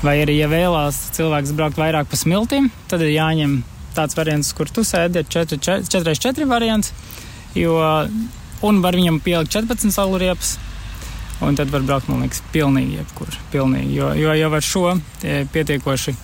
Vai 0.00 0.20
arī, 0.22 0.38
ja 0.38 0.48
vēlās 0.48 1.10
cilvēks 1.18 1.52
braukt 1.58 1.76
vairāk 1.80 2.08
pa 2.08 2.16
smiltīm, 2.16 2.70
tad 2.88 3.02
ir 3.04 3.12
jāņem 3.16 3.58
tāds 3.96 4.14
variants, 4.16 4.52
kur 4.54 4.70
tu 4.70 4.84
sēdi, 4.86 5.24
ir 5.24 5.28
4x4 5.28 6.46
variants, 6.48 6.92
jo, 7.58 7.74
un 8.64 8.80
var 8.84 8.96
viņam 8.96 9.18
pielikt 9.24 9.56
14 9.56 9.92
salu 9.92 10.20
riepas, 10.22 10.54
Un 11.44 11.54
tad 11.54 11.70
var 11.70 11.84
braukt, 11.86 12.08
man 12.10 12.24
liekas, 12.24 12.40
pilnīgi 12.52 12.98
jebkur. 12.98 13.30
Pilnīgi, 13.52 13.94
jo, 13.94 14.10
jo 14.18 14.34
jau 14.34 14.50
ar 14.58 14.64
šo 14.64 14.84
pietiekoši 15.54 16.14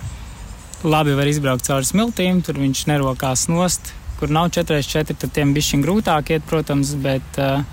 labi 0.84 1.14
var 1.16 1.30
izbraukt 1.30 1.66
cauri 1.68 1.86
smiltīm, 1.88 2.42
tur 2.44 2.58
viņš 2.60 2.84
nerokās 2.90 3.46
nost. 3.48 3.92
Kur 4.18 4.30
nav 4.34 4.50
4x4, 4.54 5.16
tad 5.22 5.32
tiem 5.34 5.54
bišķiņ 5.56 5.82
grūtāk 5.84 6.34
iet, 6.34 6.44
protams, 6.50 6.94
bet 7.02 7.40
uh, 7.42 7.64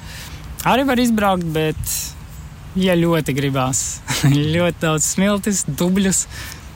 arī 0.69 0.86
var 0.89 1.01
izbraukt, 1.01 1.45
bet, 1.53 1.98
ja 2.79 2.98
ļoti 2.98 3.36
gribās, 3.38 4.01
ļoti 4.55 4.81
daudz 4.81 5.13
smiltis, 5.15 5.65
dubļus, 5.69 6.25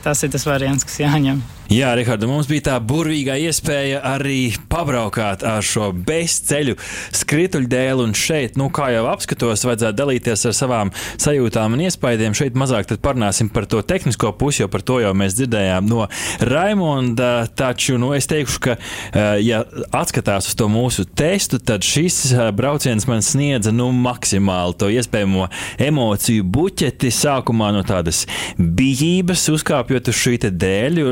tas 0.06 0.22
ir 0.22 0.34
tas 0.34 0.46
variants, 0.46 0.86
kas 0.86 1.02
jāņem. 1.02 1.42
Jā, 1.66 1.88
Rihards, 1.98 2.22
mums 2.30 2.46
bija 2.46 2.62
tā 2.68 2.74
burvīgā 2.78 3.34
iespēja 3.42 3.98
arī 4.06 4.52
pabraukāt 4.70 5.42
ar 5.42 5.64
šo 5.66 5.88
bezceļu 6.06 6.76
skrituļu 7.10 7.66
dēlu. 7.72 8.04
Un 8.06 8.12
šeit, 8.14 8.54
nu, 8.60 8.68
kā 8.70 8.92
jau 8.94 9.08
apskatos, 9.10 9.64
vajadzētu 9.66 9.98
dalīties 9.98 10.46
ar 10.46 10.54
savām 10.54 10.92
sajūtām 11.18 11.74
un 11.74 11.82
iespaidiem. 11.88 12.36
Šeit 12.38 12.54
mazāk 12.54 12.92
parunāsim 13.02 13.50
par 13.50 13.66
to 13.66 13.80
tehnisko 13.82 14.30
pusi, 14.38 14.62
jo 14.62 14.68
par 14.70 14.84
to 14.86 15.00
jau 15.02 15.10
mēs 15.18 15.34
dzirdējām 15.40 15.88
no 15.90 16.06
Raimonda. 16.46 17.48
Taču, 17.58 17.96
nu, 17.98 18.12
es 18.14 18.30
teikšu, 18.30 18.62
ka, 18.62 18.78
eh, 18.78 19.42
ja 19.48 19.64
atskatās 19.90 20.46
uz 20.52 20.54
to 20.54 20.70
mūsu 20.70 21.02
testu, 21.18 21.58
tad 21.58 21.82
šis 21.82 22.20
eh, 22.30 22.52
brauciens 22.54 23.08
man 23.10 23.26
sniedza, 23.26 23.74
nu, 23.74 23.90
maksimāli 23.90 24.78
to 24.78 24.92
iespējamo 24.94 25.50
emociju 25.88 26.46
buķeti. 26.46 27.10
Sākumā 27.16 27.72
no 27.74 27.82
tādas 27.86 28.22
bijības 28.54 29.48
uzkāpjot 29.50 30.14
uz 30.14 30.22
šī 30.22 30.38
dēļa 30.46 31.06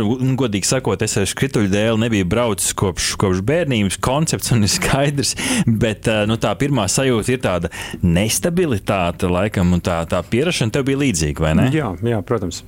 godīgi 0.44 0.68
sakot, 0.68 1.02
es 1.04 1.16
ar 1.18 1.28
skrituļu 1.28 1.70
dēļ 1.72 2.00
nebiju 2.04 2.28
braucis 2.28 2.74
kopš, 2.76 3.14
kopš 3.20 3.42
bērnības. 3.46 3.98
Koncepts 4.04 4.52
un 4.54 4.66
ir 4.66 4.72
skaidrs, 4.72 5.34
bet 5.66 6.08
eh, 6.10 6.24
nu, 6.28 6.36
tā 6.40 6.52
pirmā 6.60 6.86
sajūta 6.90 7.34
ir 7.34 7.42
tāda 7.44 7.70
nestabilitāte, 8.04 9.28
laikam, 9.30 9.72
un 9.76 9.82
tā, 9.84 10.00
tā 10.10 10.20
pierašana 10.28 10.74
tev 10.74 10.86
bija 10.88 11.00
līdzīga, 11.00 11.44
vai 11.44 11.54
ne? 11.58 11.68
Jā, 11.74 11.90
jā 12.04 12.20
protams. 12.26 12.62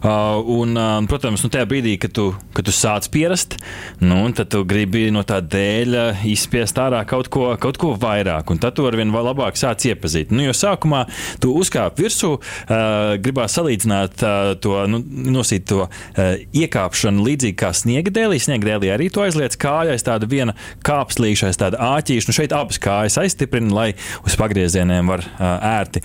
Uh, 0.00 0.40
un, 0.58 0.74
uh, 0.78 0.96
protams, 1.10 1.44
nu, 1.44 1.52
tajā 1.52 1.68
brīdī, 1.70 1.96
kad 2.02 2.14
tu, 2.16 2.30
kad 2.56 2.66
tu 2.66 2.74
sāc 2.74 3.08
pierast, 3.12 3.56
nu, 4.02 4.22
tad 4.36 4.50
tu 4.52 4.62
gribi 4.68 5.06
no 5.14 5.22
tā 5.26 5.40
dēļa 5.44 6.06
izspiest 6.30 6.78
ārā 6.82 7.02
kaut 7.08 7.30
ko, 7.32 7.50
kaut 7.60 7.78
ko 7.80 7.94
vairāk, 8.00 8.50
un 8.52 8.60
tad 8.62 8.76
tu 8.78 8.86
ar 8.88 8.98
vien 8.98 9.12
labāk 9.14 9.58
sāc 9.60 9.86
iepazīt. 9.90 10.34
Nu, 10.34 10.44
jo 10.46 10.56
sākumā 10.56 11.04
tu 11.42 11.54
uzkāp 11.60 12.00
virsū, 12.00 12.34
uh, 12.38 13.14
gribās 13.22 13.56
salīdzināt 13.58 14.24
uh, 14.24 14.52
to, 14.62 14.76
nu, 14.90 15.02
nosīt 15.30 15.68
to 15.70 15.86
uh, 15.86 16.34
iekāpšanu 16.56 17.19
un 17.20 17.28
līdzīgi 17.28 17.58
kā 17.60 17.72
sniega 17.76 18.12
dēlī, 18.14 18.40
sniega 18.40 18.72
dēlī 18.72 18.90
arī 18.94 19.10
to 19.12 19.24
aizliec 19.24 19.56
kāja 19.60 19.94
aiz 19.94 20.04
tāda 20.06 20.28
viena 20.30 20.56
kāpslīša, 20.86 21.50
aiz 21.50 21.60
tāda 21.60 21.80
āķīša. 21.98 22.30
Nu 22.30 22.36
šeit 22.36 22.54
abas 22.56 22.80
kājas 22.82 23.18
aizstiprina, 23.20 23.72
lai 23.74 23.88
uz 24.24 24.36
pagriezieniem 24.40 25.10
var 25.10 25.24
ērti 25.38 26.02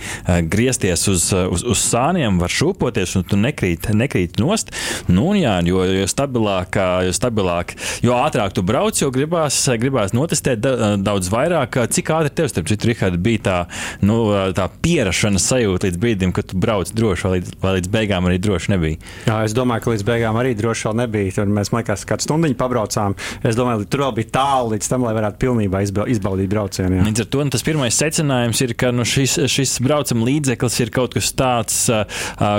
griezties 0.52 1.06
uz, 1.10 1.28
uz, 1.32 1.64
uz 1.64 1.84
sāniem, 1.86 2.40
var 2.42 2.52
šūpoties 2.52 3.16
un 3.20 3.26
tu 3.28 3.38
nekrīt, 3.40 3.88
nekrīt 3.96 4.40
nost. 4.42 4.72
Nu, 5.08 5.30
jā, 5.38 5.56
jo, 5.66 5.82
jo 5.88 6.06
stabilāk, 6.10 6.78
jo 7.06 7.14
stabilāk, 7.16 7.76
jo 8.04 8.16
ātrāk 8.18 8.56
tu 8.56 8.64
brauc, 8.66 8.98
jo 9.00 9.10
gribās, 9.14 9.62
gribās 9.80 10.14
notestēt 10.16 10.62
daudz 11.02 11.30
vairāk. 11.32 11.80
Cik 11.96 12.12
ātri 12.16 12.34
tev, 12.36 12.50
starp 12.52 12.70
citu, 12.70 12.90
Rihard, 12.90 13.20
bija 13.22 13.42
tā, 13.46 13.58
nu, 14.06 14.18
tā 14.56 14.68
pierašanas 14.82 15.46
sajūta 15.52 15.88
līdz 15.88 16.00
brīdim, 16.02 16.34
kad 16.36 16.50
tu 16.50 16.60
brauc 16.60 16.90
droši, 16.96 17.26
vai 17.26 17.34
līdz, 17.38 17.56
vai 17.62 17.74
līdz 17.78 17.92
beigām 17.92 18.28
arī 18.28 18.40
droši 18.42 18.74
nebija? 18.74 19.00
Jā, 19.28 19.40
es 19.46 19.54
domāju, 19.56 19.86
ka 19.86 19.94
līdz 19.94 20.06
beigām 20.06 20.38
arī 20.40 20.54
droši 20.58 20.88
vēl 20.88 20.96
nebija 20.96 21.05
nebija. 21.06 21.34
Tur 21.40 21.50
mēs, 21.52 21.72
man 21.72 21.82
liekas, 21.82 22.04
kādu 22.08 22.26
stundu 22.26 22.52
pabraucām. 22.58 23.16
Es 23.46 23.56
domāju, 23.58 23.86
tur 23.90 24.06
vēl 24.06 24.14
bija 24.20 24.32
tālu 24.38 24.74
līdz 24.74 24.90
tam, 24.90 25.06
lai 25.06 25.14
varētu 25.16 25.40
pilnībā 25.42 25.82
izbaudīt 25.86 26.50
braucienu. 26.50 26.98
Jā. 26.98 27.06
Līdz 27.06 27.24
ar 27.24 27.30
to 27.32 27.44
tas 27.54 27.64
pirmais 27.66 27.96
secinājums 27.96 28.62
ir, 28.64 28.74
ka 28.78 28.92
nu, 28.94 29.06
šis, 29.06 29.38
šis 29.52 29.76
braucama 29.84 30.26
līdzeklis 30.26 30.78
ir 30.82 30.92
kaut 30.94 31.16
kas 31.16 31.32
tāds, 31.36 31.78
uh, 31.92 32.06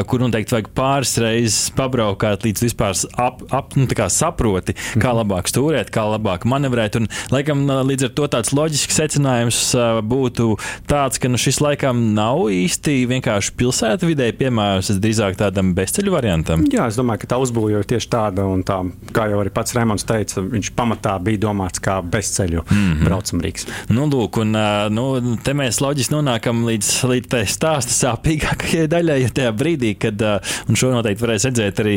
kur 0.08 0.24
noteikti 0.24 0.56
vajag 0.56 0.70
pāris 0.78 1.16
reizes 1.22 1.72
pabraukāt, 1.78 2.46
līdz 2.48 2.66
vispār 2.68 2.96
ap, 3.20 3.44
ap, 3.54 3.76
nu, 3.80 3.88
saproti, 4.14 4.76
kā 4.98 5.12
mhm. 5.12 5.18
labāk 5.22 5.52
stūrēt, 5.52 5.92
kā 5.94 6.06
labāk 6.08 6.48
manevrēt. 6.50 7.00
Un, 7.02 7.10
laikam, 7.34 7.66
līdz 7.88 8.10
ar 8.10 8.14
to 8.18 8.30
tāds 8.38 8.54
loģisks 8.56 9.00
secinājums 9.02 9.62
uh, 9.78 10.00
būtu 10.06 10.56
tāds, 10.90 11.20
ka 11.22 11.32
nu, 11.32 11.40
šis 11.42 11.60
laikam 11.64 12.10
nav 12.18 12.48
īsti 12.54 13.00
vienkārši 13.10 13.56
pilsēta 13.60 14.08
vidē 14.08 14.30
piemērs, 14.38 14.94
drīzāk 15.02 15.40
tādam 15.40 15.74
bezceļu 15.78 16.14
variantam. 16.14 16.66
Jā, 16.72 16.88
es 16.92 16.98
domāju, 17.00 17.24
ka 17.24 17.34
tā 17.34 17.42
uzbūve 17.42 17.82
ir 17.82 17.88
tieši 17.88 18.10
tāda 18.12 18.37
un 18.46 18.64
tā, 18.68 18.80
kā 19.16 19.28
jau 19.32 19.40
arī 19.42 19.52
pats 19.54 19.76
Rēmons 19.78 20.06
teica, 20.08 20.42
viņš 20.42 20.72
pamatā 20.78 21.16
bija 21.24 21.42
domāts 21.48 21.82
kā 21.84 21.98
bezceļu 22.02 22.64
mm 22.64 22.78
-hmm. 22.78 23.06
braucamrīks. 23.08 23.68
Nu, 23.90 24.08
lūk, 24.12 24.42
un 24.42 24.56
nu, 24.94 25.38
te 25.44 25.54
mēs 25.58 25.82
loģiski 25.82 26.14
nonākam 26.14 26.66
līdz, 26.68 26.92
līdz 27.12 27.28
tai 27.34 27.44
stāsta 27.46 27.94
sāpīgākajai 27.96 28.88
daļai, 28.88 29.22
jo 29.22 29.30
tajā 29.40 29.52
brīdī, 29.52 29.94
kad, 30.00 30.22
un 30.68 30.76
šo 30.76 30.92
noteikti 30.92 31.24
varēs 31.24 31.48
redzēt 31.50 31.80
arī 31.84 31.96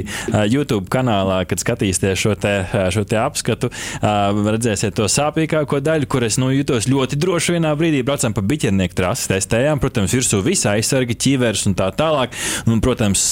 YouTube 0.51 0.89
kanālā, 0.91 1.45
kad 1.49 1.59
skatīsieties 1.59 2.19
šo 2.19 2.35
te, 2.35 2.55
šo 2.91 3.05
te 3.05 3.19
apskatu, 3.21 3.71
redzēsiet 4.51 4.95
to 4.95 5.09
sāpīgāko 5.09 5.81
daļu, 5.81 6.07
kur 6.07 6.25
es 6.25 6.39
nu, 6.39 6.51
jutos 6.55 6.89
ļoti 6.89 7.19
droši 7.21 7.57
vienā 7.59 7.75
brīdī, 7.79 8.03
braucam 8.07 8.35
pa 8.37 8.43
biķernieku 8.43 8.95
trasi, 8.95 9.29
testējām, 9.35 9.81
protams, 9.83 10.15
virsū 10.15 10.43
visa 10.45 10.75
aizsargi, 10.77 11.17
ķīvers 11.17 11.67
un 11.71 11.77
tā 11.79 11.91
tālāk. 11.97 12.35
Un, 12.71 12.81
protams, 12.85 13.23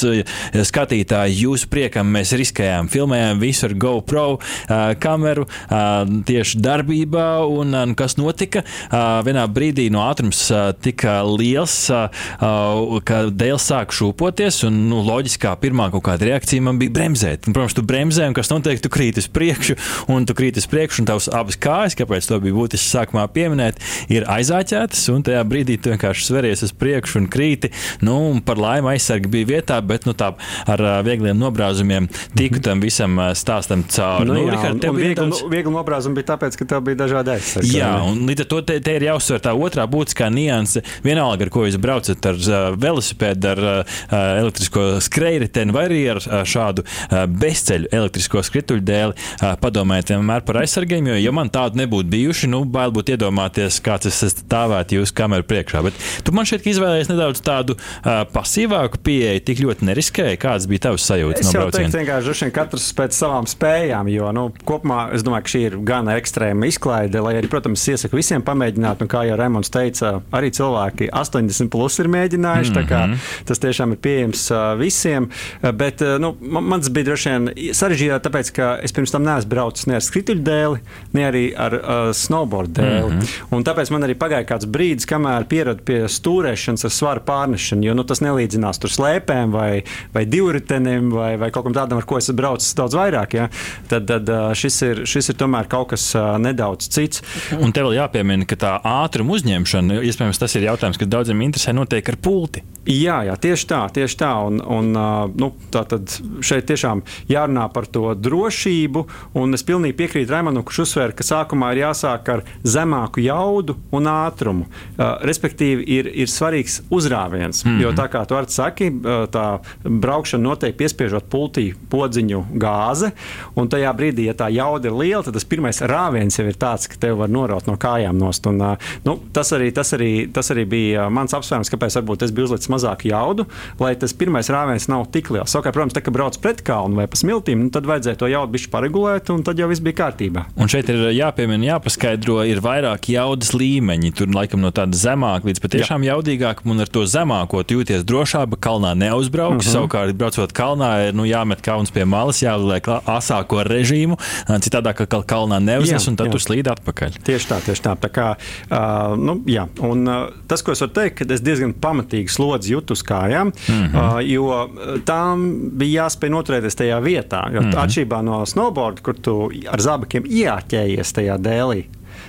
skatītāji, 0.70 1.42
jūsu 1.44 1.68
priekam 1.72 2.10
mēs 2.14 2.34
riskējām 2.38 2.90
filmējām 2.98 3.42
visu 3.42 3.66
ar 3.68 3.74
GoPro 3.78 4.26
uh, 4.36 4.74
kameru 5.00 5.46
uh, 5.46 6.02
tieši 6.28 6.60
darbībā. 6.62 7.28
Un, 7.48 7.74
un 7.78 7.94
kas 7.98 8.18
notika? 8.18 8.64
Uh, 8.88 9.20
vienā 9.26 9.46
brīdī 9.50 9.88
no 9.94 10.02
ātrums 10.06 10.44
uh, 10.52 10.70
tika 10.74 11.20
liels, 11.26 11.76
uh, 11.94 12.08
uh, 12.42 12.98
ka 13.06 13.26
dēls 13.30 13.68
sāk 13.70 13.94
šūpoties. 13.96 14.62
Un, 14.68 14.80
nu, 14.90 15.02
loģiskā 15.06 15.54
pirmā 15.62 15.90
kaut 15.94 16.06
kāda 16.08 16.30
reakcija 16.32 16.64
man 16.64 16.80
bija 16.80 16.94
bremzēt. 16.98 17.48
Un, 17.48 17.56
protams, 17.56 17.76
tu 17.76 17.84
bremzē, 17.86 18.28
un 18.30 18.36
kas 18.36 18.50
notiek, 18.52 18.80
tu 18.82 18.92
krīt 18.92 19.20
uz 19.20 19.28
priekšu, 19.32 19.78
un 20.12 20.26
tu 20.28 20.36
krīt 20.38 20.60
uz 20.60 20.68
priekšu, 20.70 21.02
un 21.02 21.10
tavs 21.12 21.30
abas 21.34 21.58
kājas, 21.60 21.96
kāpēc 21.98 22.28
to 22.28 22.40
bija 22.42 22.56
būtiski 22.56 22.88
sākumā 22.88 23.26
pieminēt, 23.34 23.80
ir 24.12 24.26
aizāķētas, 24.30 25.06
un 25.14 25.24
tajā 25.26 25.44
brīdī 25.48 25.78
tu 25.80 25.92
vienkārši 25.94 26.28
sveries 26.28 26.64
uz 26.66 26.74
priekšu 26.76 27.22
un 27.22 27.30
krīti. 27.32 27.72
Nu, 28.04 28.18
un 28.32 28.42
par 28.44 28.60
laimi 28.60 28.94
aizsargi 28.94 29.30
bija 29.32 29.52
vietā, 29.54 29.78
bet 29.84 30.08
nu, 30.08 30.16
tā 30.18 30.32
ar 30.68 30.82
uh, 30.84 30.98
viegliem 31.06 31.38
nobrāzumiem 31.38 32.08
tiku 32.38 32.62
tam 32.64 32.77
visam 32.84 33.08
visam 33.08 33.18
stāstam 33.34 33.84
cauri. 33.88 34.26
Nu, 34.28 34.34
nu, 34.34 34.50
Richard, 34.50 34.84
un, 34.84 34.90
un 34.90 34.98
viegli, 34.98 35.16
tāds... 35.18 35.42
viegli 35.50 35.72
nobrāzumi 35.72 36.18
bija 36.18 36.34
tāpēc, 36.34 36.56
ka 36.58 36.66
tev 36.68 36.84
bija 36.86 36.98
dažādi 37.02 37.34
aizsardzība. 37.34 37.78
Jā, 37.78 37.92
un 38.06 38.24
līdz 38.28 38.44
ar 38.44 38.48
to 38.52 38.60
te, 38.68 38.78
te 38.84 38.96
ir 38.98 39.06
jāuzsver 39.08 39.42
tā 39.44 39.54
otrā 39.54 39.86
būtiskā 39.90 40.28
nianse. 40.32 40.82
Vienalga, 41.04 41.46
ar 41.46 41.52
ko 41.54 41.64
jūs 41.66 41.78
braucat 41.80 42.28
ar 42.30 42.40
uh, 42.40 42.56
velosipēdu, 42.78 43.52
ar 43.52 43.62
uh, 43.64 43.98
elektrisko 44.42 44.86
skrejriteni 45.04 45.74
vai 45.74 45.86
arī 45.88 46.00
ar 46.14 46.22
uh, 46.22 46.42
šādu 46.48 46.84
uh, 46.84 47.24
bezceļu 47.28 47.92
elektrisko 48.00 48.42
skrituļu 48.46 48.84
dēli, 48.88 49.16
uh, 49.16 49.54
padomājiet 49.62 50.14
vienmēr 50.14 50.44
par 50.48 50.62
aizsargiem, 50.62 51.12
jo, 51.12 51.18
ja 51.22 51.34
man 51.34 51.52
tādu 51.54 51.80
nebūtu 51.82 52.12
bijuši, 52.12 52.50
nu, 52.52 52.64
bail 52.68 52.94
būtu 52.94 53.16
iedomāties, 53.16 53.80
kāds 53.84 54.10
es 54.10 54.20
stāvētu 54.38 55.00
jūsu 55.00 55.16
kameru 55.18 55.46
priekšā. 55.48 55.84
Bet 55.86 55.98
tu 56.26 56.34
man 56.36 56.48
šeit 56.48 56.66
izvēlējies 56.68 57.12
nedaudz 57.12 57.42
tādu 57.44 57.78
uh, 57.78 58.24
pasīvāku 58.34 59.00
pieeju, 59.04 59.44
tik 59.46 59.62
ļoti 59.64 59.88
neriskēji. 59.88 60.40
Kāds 60.42 60.68
bija 60.70 60.88
tavs 60.88 61.06
sajūta? 61.08 61.42
Es 61.42 61.50
no 61.50 61.64
jau 61.64 61.68
teiktu, 61.74 62.00
vienkārši 62.00 62.32
katrs 62.68 62.92
pēc 62.96 63.16
savām 63.16 63.48
spējām. 63.48 64.08
Jo 64.12 64.30
nu, 64.36 64.48
kopumā 64.68 65.08
es 65.16 65.24
domāju, 65.26 65.46
ka 65.46 65.52
šī 65.54 65.62
ir 65.70 65.76
gan 65.88 66.08
ekstrēma 66.12 66.68
izklaide, 66.68 67.22
lai 67.24 67.38
arī, 67.38 67.48
protams, 67.50 67.86
iesaku 67.88 68.18
visiem 68.18 68.44
pamēģināt. 68.44 69.00
Nu, 69.02 69.08
kā 69.10 69.24
jau 69.28 69.38
Rēmons 69.40 69.72
teica, 69.72 70.18
arī 70.34 70.50
cilvēki 70.54 71.10
80 71.16 71.72
plus 71.72 71.98
ir 71.98 72.10
mēģinājuši. 72.12 72.74
Mm 72.74 72.88
-hmm. 72.88 73.16
Tas 73.48 73.58
tiešām 73.58 73.92
ir 73.92 73.98
pieejams 74.04 74.48
visiem. 74.78 75.28
Bet 75.62 76.00
nu, 76.20 76.34
man, 76.40 76.64
mans 76.64 76.88
bija 76.88 77.10
droši 77.10 77.30
vien 77.30 77.48
sarežģītāk, 77.72 78.20
tāpēc 78.26 78.52
ka 78.54 78.78
es 78.82 78.92
pirms 78.92 79.10
tam 79.10 79.24
neesmu 79.24 79.50
braucis 79.50 79.86
ne 79.86 79.96
ar 79.96 80.04
skrituļu 80.04 80.42
dēli, 80.44 80.78
ne 81.12 81.24
arī 81.30 81.44
ar 81.56 81.74
uh, 81.74 82.12
snowboard 82.12 82.70
dēli. 82.76 83.12
Mm 83.12 83.20
-hmm. 83.20 83.56
Un 83.56 83.64
tāpēc 83.64 83.90
man 83.90 84.02
arī 84.02 84.14
pagāja 84.14 84.44
kāds 84.44 84.66
brīdis, 84.66 85.08
kamēr 85.08 85.44
pieradu 85.48 85.82
pie 85.84 86.00
stūrēšanas 86.08 86.84
ar 86.84 86.90
svaru 86.90 87.20
pārnešanu, 87.20 87.84
jo 87.84 87.94
nu, 87.94 88.04
tas 88.04 88.20
nelīdzinās 88.20 88.78
tur 88.78 88.90
slēpēm 88.90 89.50
vai, 89.50 89.82
vai 90.14 90.24
divritenim 90.24 91.10
vai, 91.12 91.36
vai 91.36 91.50
kaut 91.50 91.64
kam 91.64 91.74
tādam, 91.74 91.98
ar 91.98 92.04
ko 92.04 92.18
es 92.18 92.30
braucu 92.30 92.57
daudz 92.78 92.96
vairāk. 92.98 93.36
Ja? 93.38 93.48
Tad, 93.90 94.08
tad 94.10 94.32
šis, 94.58 94.80
ir, 94.86 95.04
šis 95.08 95.32
ir 95.32 95.38
tomēr 95.40 95.68
kaut 95.70 95.92
kas 95.94 96.10
nedaudz 96.42 96.88
cits. 96.92 97.22
Un 97.58 97.72
te 97.72 97.84
vēl 97.84 97.98
jāpiemina, 97.98 98.48
ka 98.48 98.58
tā 98.60 98.74
ātruma 98.84 99.36
uzņemšana, 99.38 100.02
iespējams, 100.08 100.42
tas 100.42 100.58
ir 100.58 100.68
jautājums, 100.68 101.00
kas 101.00 101.10
daudziem 101.10 101.46
interesē, 101.46 101.76
notiek 101.76 102.12
ar 102.12 102.20
pulti. 102.22 102.64
Jā, 102.88 103.18
jā 103.28 103.34
tieši 103.36 103.66
tā, 103.68 103.82
tieši 103.92 104.16
tā. 104.22 104.30
Un, 104.48 104.62
un, 104.64 104.94
nu, 105.36 105.50
tā 105.72 105.82
tad 105.88 106.08
šeit 106.44 106.64
tiešām 106.70 107.02
jārunā 107.28 107.66
par 107.74 107.88
to 107.92 108.14
drošību. 108.16 109.04
Un 109.36 109.56
es 109.56 109.64
pilnīgi 109.68 109.96
piekrītu 109.98 110.32
Raimonam, 110.32 110.64
kurš 110.66 110.86
uzsver, 110.86 111.12
ka 111.16 111.26
sākumā 111.26 111.74
ir 111.74 111.82
jāsāk 111.82 112.30
ar 112.32 112.44
zemāku 112.64 113.20
jaudu 113.24 113.76
un 113.92 114.08
ātrumu. 114.08 114.68
Respektīvi, 114.96 115.84
ir, 115.98 116.08
ir 116.24 116.32
svarīgs 116.32 116.80
uzrāviens. 116.88 117.64
Mm 117.64 117.70
-hmm. 117.70 117.82
Jo 117.82 117.92
tā 117.92 118.08
kā 118.08 118.24
tu 118.26 118.34
arī 118.34 118.48
saki, 118.48 118.90
tā 119.36 119.46
braukšana 119.84 120.42
notiek 120.42 120.76
piespiežot 120.76 121.28
pultī 121.28 121.74
podziņu 121.90 122.44
gāzi. 122.52 123.10
Un 123.58 123.70
tajā 123.70 123.92
brīdī, 123.96 124.28
ja 124.28 124.34
tā 124.38 124.48
jauda 124.52 124.90
ir 124.90 124.96
liela, 124.96 125.22
tad 125.26 125.36
tas 125.36 125.46
pirmais 125.48 125.80
rāviens 125.80 126.38
jau 126.38 126.46
ir 126.48 126.58
tāds, 126.58 126.88
ka 126.90 127.00
tev 127.00 127.18
var 127.22 127.32
noraut 127.32 127.68
no 127.68 127.76
kājām 127.80 128.18
nost. 128.18 128.46
Un, 128.50 128.60
nu, 129.04 129.16
tas, 129.34 129.52
arī, 129.56 129.70
tas, 129.74 129.92
arī, 129.96 130.10
tas 130.32 130.52
arī 130.54 130.64
bija 130.68 131.08
mans 131.12 131.34
apsvērums, 131.36 131.70
kāpēc 131.72 131.98
varbūt 132.00 132.26
es 132.26 132.34
biju 132.34 132.50
uzlicis 132.50 132.72
mazāku 132.72 133.10
jaudu, 133.12 133.48
lai 133.82 133.94
tas 133.98 134.14
pirmais 134.16 134.50
rāviens 134.52 134.88
nav 134.90 135.08
tik 135.14 135.32
liels. 135.34 135.52
Savukārt, 135.52 135.76
protams, 135.76 135.96
tā, 135.96 136.04
ka 136.04 136.14
brauc 136.14 136.38
pret 136.42 136.62
kalnu 136.66 137.00
vai 137.00 137.08
pa 137.10 137.18
smiltīm, 137.18 137.66
nu, 137.66 137.72
tad 137.74 137.88
vajadzēja 137.88 138.20
to 138.22 138.30
jaudu 138.30 138.54
bišķi 138.56 138.72
paregulēt, 138.72 139.32
un 139.34 139.44
tad 139.46 139.60
jau 139.60 139.68
viss 139.70 139.84
bija 139.84 140.00
kārtībā. 140.04 140.46
Un 140.58 140.70
šeit 140.70 140.90
ir 140.92 141.08
jāpiemina, 141.16 141.74
jāpaskaidro, 141.74 142.40
ir 142.48 142.62
vairāk 142.64 143.10
jaudas 143.12 143.52
līmeņi. 143.56 144.14
Tur 144.18 144.32
laikam 144.34 144.62
no 144.64 144.72
tāda 144.74 144.98
zemāka 144.98 145.50
līdz 145.50 145.62
patiešām 145.64 146.06
Jā. 146.06 146.16
jaudīgākam, 146.16 146.72
un 146.74 146.84
ar 146.84 146.90
to 146.92 147.04
zemāko 147.08 147.62
jūties 147.68 148.06
drošāk, 148.08 148.56
kalnā 148.62 148.94
neuzbrauks. 148.98 149.66
Uh 149.66 149.68
-huh. 149.68 149.74
Savukārt, 149.74 150.16
braucot 150.18 150.52
kalnā, 150.52 151.08
ir 151.08 151.14
nu, 151.14 151.24
jāmet 151.24 151.62
kauns 151.62 151.90
pie 151.90 152.04
malas, 152.04 152.37
jāliek 152.42 152.88
asāko 153.04 153.62
režīmu, 153.66 154.18
citādi 154.64 154.94
kā 154.98 155.22
kalnā 155.28 155.60
neuznes, 155.62 156.04
jā, 156.04 156.10
un 156.10 156.18
tad 156.18 156.30
jā. 156.30 156.34
tu 156.34 156.42
slīd 156.42 156.70
atpakaļ. 156.72 157.18
Tieši 157.26 157.50
tā, 157.50 157.60
tieši 157.66 157.84
tā. 157.84 157.94
tā 158.00 158.10
kā, 158.12 158.28
uh, 158.70 159.16
nu, 159.18 159.38
jā. 159.50 159.66
un, 159.84 160.04
uh, 160.08 160.30
tas, 160.50 160.64
ko 160.64 160.74
es 160.74 160.82
varu 160.84 160.94
teikt, 161.00 161.20
ka 161.20 161.28
es 161.34 161.44
diezgan 161.44 161.74
pamatīgi 161.78 162.32
slodzi 162.32 162.74
jūtu 162.74 162.96
uz 162.96 163.04
kājām, 163.06 163.52
mm 163.52 163.84
-hmm. 163.84 163.98
uh, 163.98 164.20
jo 164.24 165.00
tām 165.08 165.46
bija 165.78 166.04
jāspēj 166.04 166.34
noturēties 166.34 166.78
tajā 166.78 167.00
vietā. 167.04 167.44
Jo 167.52 167.62
mm 167.62 167.70
-hmm. 167.70 167.84
atšķirībā 167.84 168.22
no 168.22 168.46
snowboard, 168.46 169.00
kur 169.02 169.14
tu 169.14 169.50
ar 169.68 169.80
zābakiem 169.80 170.24
ieķējies 170.24 171.12
tajā 171.14 171.38
dēlī, 171.38 171.84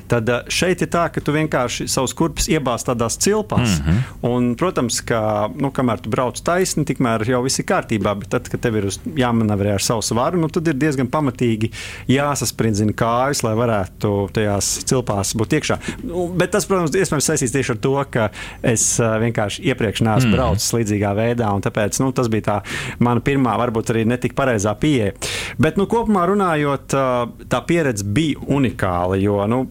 tad 0.10 0.30
eh, 0.30 0.42
šeit 0.52 0.84
ir 0.84 0.90
tā, 0.92 1.06
ka 1.14 1.22
tu 1.24 1.34
vienkārši 1.36 1.88
savus 1.92 2.16
kurpes 2.18 2.50
iebāz 2.52 2.86
tādās 2.88 3.18
cilpās. 3.22 3.80
Mm 3.80 3.86
-hmm. 3.86 4.30
un, 4.30 4.56
protams, 4.56 5.02
ka 5.02 5.50
nu, 5.56 5.72
kamēr 5.72 6.02
tu 6.04 6.10
brauc 6.10 6.42
taisni, 6.44 6.86
tikmēr 6.86 7.28
jau 7.30 7.44
viss 7.44 7.60
ir 7.60 7.66
kārtībā. 7.66 8.16
Bet 8.20 8.30
tad, 8.30 8.50
kad 8.50 8.60
tev 8.60 8.76
ir 8.76 8.90
jāmanavrē 9.16 9.74
ar 9.74 9.82
savu 9.82 10.02
svaru, 10.02 10.40
nu, 10.40 10.50
tad 10.50 10.68
ir 10.68 10.74
diezgan 10.74 11.08
pamatīgi 11.08 11.72
jāsasprindzina 12.08 12.94
kājas, 12.94 13.44
lai 13.44 13.56
varētu 13.56 14.30
tajās 14.34 14.72
cilpās 14.86 15.36
būt 15.36 15.54
iekšā. 15.60 15.80
Nu, 16.04 16.28
bet 16.28 16.52
tas, 16.52 16.66
protams, 16.66 16.96
iespējams 16.96 17.30
saistīts 17.32 17.54
tieši 17.54 17.72
ar 17.72 17.78
to, 17.78 17.96
ka 18.10 18.30
es 18.64 19.00
uh, 19.00 19.18
vienkārši 19.22 19.64
iepriekš 19.64 20.02
neesmu 20.02 20.30
mm 20.30 20.34
-hmm. 20.34 20.38
braucis 20.38 20.74
līdzīgā 20.74 21.14
veidā, 21.16 21.54
un 21.56 21.62
tāpēc 21.62 22.00
nu, 22.04 22.12
tas 22.12 22.28
bija 22.28 22.42
tā 22.42 22.60
mana 23.00 23.22
pirmā, 23.22 23.58
varbūt 23.58 23.94
arī 23.94 24.06
netik 24.06 24.34
pareizā 24.34 24.76
pieeja. 24.76 25.14
Bet 25.58 25.78
nu, 25.78 25.86
kopumā 25.86 26.26
runājot, 26.26 26.94
uh, 26.94 27.30
tā 27.50 27.62
pieredze 27.66 28.06
bija 28.06 28.40
unikāla, 28.48 29.16
jo 29.22 29.48
nu, 29.48 29.68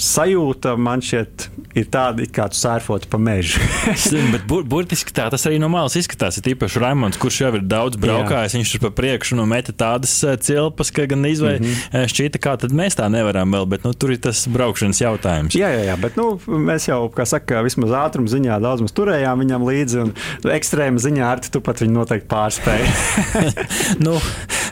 sajūta 0.00 0.74
man 0.80 1.02
šķiet 1.04 1.48
ir 1.76 1.88
tāda, 1.92 2.24
kā 2.32 2.46
tu 2.52 2.58
sērfotu 2.58 3.08
pa 3.12 3.18
mežu. 3.20 3.60
bet 4.34 4.46
bur 4.48 4.64
burtiski 4.66 5.12
tā 5.14 5.28
tas 5.32 5.44
arī 5.48 5.58
no 5.60 5.68
malas 5.72 5.96
izskatās. 5.98 6.38
Ir 6.40 6.54
īpaši 6.54 6.80
Raimons, 6.82 7.18
kurš 7.20 7.40
jau 7.42 7.52
ir 7.58 7.64
daudz 7.66 8.00
braukājis, 8.00 8.54
Jā. 8.54 8.60
viņš 8.60 8.72
tur 8.74 8.84
pa 8.86 8.92
priekšu 9.00 9.38
nu, 9.38 9.46
meta 9.50 9.74
tādas 9.76 10.14
uh, 10.24 10.36
cilpas, 10.40 10.92
ka 10.94 11.06
gan 11.10 11.26
izvēlē 11.28 11.60
mm 11.60 11.66
-hmm. 11.66 12.10
šķita, 12.12 12.40
kā 12.42 12.56
tad 12.62 12.74
mēs 12.76 12.98
tā 12.98 13.08
nevaram 13.12 13.52
vēl, 13.52 13.68
bet 13.74 13.84
nu, 13.84 13.92
tur 13.92 14.14
ir 14.14 14.20
tas 14.24 14.46
braukšanas 14.48 15.02
jautājums. 15.02 15.58
Jā, 15.58 15.70
jā, 15.74 15.84
jā 15.90 15.96
bet 16.00 16.16
nu, 16.16 16.28
mēs 16.46 16.88
jau, 16.88 17.00
kā 17.12 17.26
saka, 17.28 17.62
vismaz 17.66 17.92
ātruma 17.92 18.30
ziņā 18.30 18.60
daudz 18.62 18.84
mēs 18.84 18.96
turējām 18.96 19.44
viņam 19.44 19.66
līdzi, 19.68 20.02
un 20.04 20.14
ekstrēma 20.56 21.02
ziņā 21.02 21.24
ar 21.28 21.44
tu 21.44 21.60
pat 21.60 21.82
viņu 21.84 21.92
noteikti 21.92 22.28
pārspēji. 22.30 22.88
nu, 24.06 24.16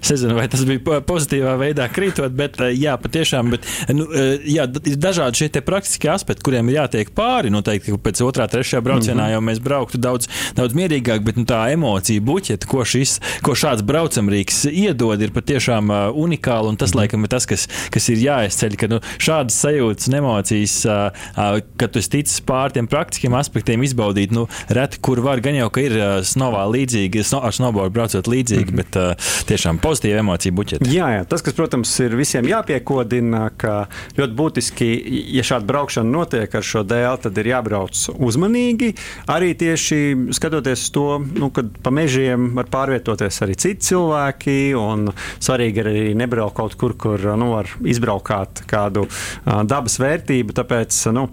es 0.00 0.10
nezinu, 0.10 0.36
vai 0.38 0.48
tas 0.48 0.64
bija 0.68 1.00
pozitīvā 1.04 1.56
veidā 1.60 1.88
krītot, 1.92 2.32
bet 2.36 2.58
jā, 2.72 2.96
patiešām, 3.00 3.54
bet, 3.54 3.68
nu, 3.92 4.08
jā, 4.44 4.66
ir 4.86 4.98
dažādi 5.00 5.44
šie 5.44 5.62
praktiskie 5.64 6.10
aspekti, 6.12 6.44
kuriem 6.46 6.68
ir 6.68 6.78
jātiek 6.78 7.10
pāri. 7.16 7.52
Noteikti, 7.52 7.94
ka 7.94 8.00
pēc 8.08 8.22
otrā, 8.26 8.46
trešajā 8.50 8.82
braucienā 8.84 9.14
mm 9.14 9.26
-hmm. 9.26 9.32
jau 9.32 9.40
mēs 9.48 9.60
brauktu 9.64 9.98
daudz, 9.98 10.28
daudz 10.56 10.74
mierīgāk, 10.74 11.24
bet 11.24 11.36
nu, 11.36 11.44
tā 11.44 11.72
emocija 11.72 12.20
buķete, 12.20 12.66
ko, 12.66 12.84
šis, 12.84 13.20
ko 13.42 13.54
šāds 13.54 13.82
braucamrīks 13.82 14.64
iedod, 14.70 15.22
ir 15.22 15.32
patiešām 15.32 15.90
uh, 15.90 15.96
unikāla. 16.14 16.68
Un 16.68 16.76
tas, 16.76 16.90
mm 16.90 16.92
-hmm. 16.92 17.00
laikam, 17.00 17.24
ir 17.24 17.28
tas, 17.28 17.46
kas, 17.46 17.68
kas 17.90 18.08
ir 18.08 18.18
jāizceļ, 18.18 18.76
ka 18.76 18.86
nu, 18.86 19.00
šādas 19.18 19.56
sajūtas 19.64 20.08
un 20.08 20.14
emocijas, 20.14 20.84
uh, 20.84 20.92
uh, 21.36 21.60
kad 21.76 21.90
tu 21.90 22.00
tici 22.00 22.42
pāri 22.42 22.72
tiem 22.72 22.86
praktiskiem 22.86 23.34
aspektiem, 23.34 23.82
izbaudīt, 23.82 24.30
nu, 24.30 24.48
reti 24.68 24.98
kur 25.00 25.20
var. 25.20 25.40
Gan 25.40 25.54
jau, 25.54 25.70
ka 25.70 25.80
ir 25.80 25.92
uh, 25.92 26.22
snovā 26.22 26.64
līdzīgi, 26.70 27.22
sno, 27.24 27.40
ar 27.40 27.52
snowboard 27.52 27.92
braucot 27.92 28.26
līdzīgi, 28.26 28.70
mm 28.72 28.78
-hmm. 28.78 28.92
bet 28.92 28.96
uh, 28.96 29.46
tiešām 29.46 29.78
pozitīva 29.78 30.18
emocija 30.18 30.52
buķete. 30.52 30.90
Jā, 30.90 31.08
jā, 31.18 31.24
tas, 31.24 31.42
kas, 31.42 31.54
protams, 31.54 32.00
ir 32.00 32.16
visiem 32.16 32.46
jāpiekodina, 32.46 33.50
ka 33.56 33.86
ļoti 34.18 34.34
būtiski, 34.34 34.73
ja 34.82 35.44
šāda 35.46 35.68
braukšana 35.68 36.10
notiek 36.10 36.54
ar 36.54 36.66
šo 36.66 36.82
dēlu, 36.88 37.20
tad 37.22 37.38
ir 37.40 37.50
jābrauc 37.52 38.04
uzmanīgi. 38.14 38.92
Arī 39.30 39.52
tieši 39.58 40.00
skatoties 40.34 40.88
to, 40.94 41.06
nu, 41.24 41.50
kad 41.54 41.70
pa 41.84 41.92
mežiem 41.94 42.52
var 42.58 42.70
pārvietoties 42.72 43.42
arī 43.44 43.58
citi 43.60 43.90
cilvēki, 43.90 44.58
un 44.78 45.10
svarīgi 45.38 45.84
arī 45.84 46.06
nebraukt 46.18 46.56
kaut 46.58 46.78
kur, 46.80 46.96
kur 46.98 47.22
nu, 47.38 47.52
var 47.56 47.70
izbraukāt 47.84 48.64
kādu 48.70 49.06
dabas 49.44 49.98
vērtību. 50.02 50.56
Tāpēc, 50.56 51.00
nu, 51.14 51.28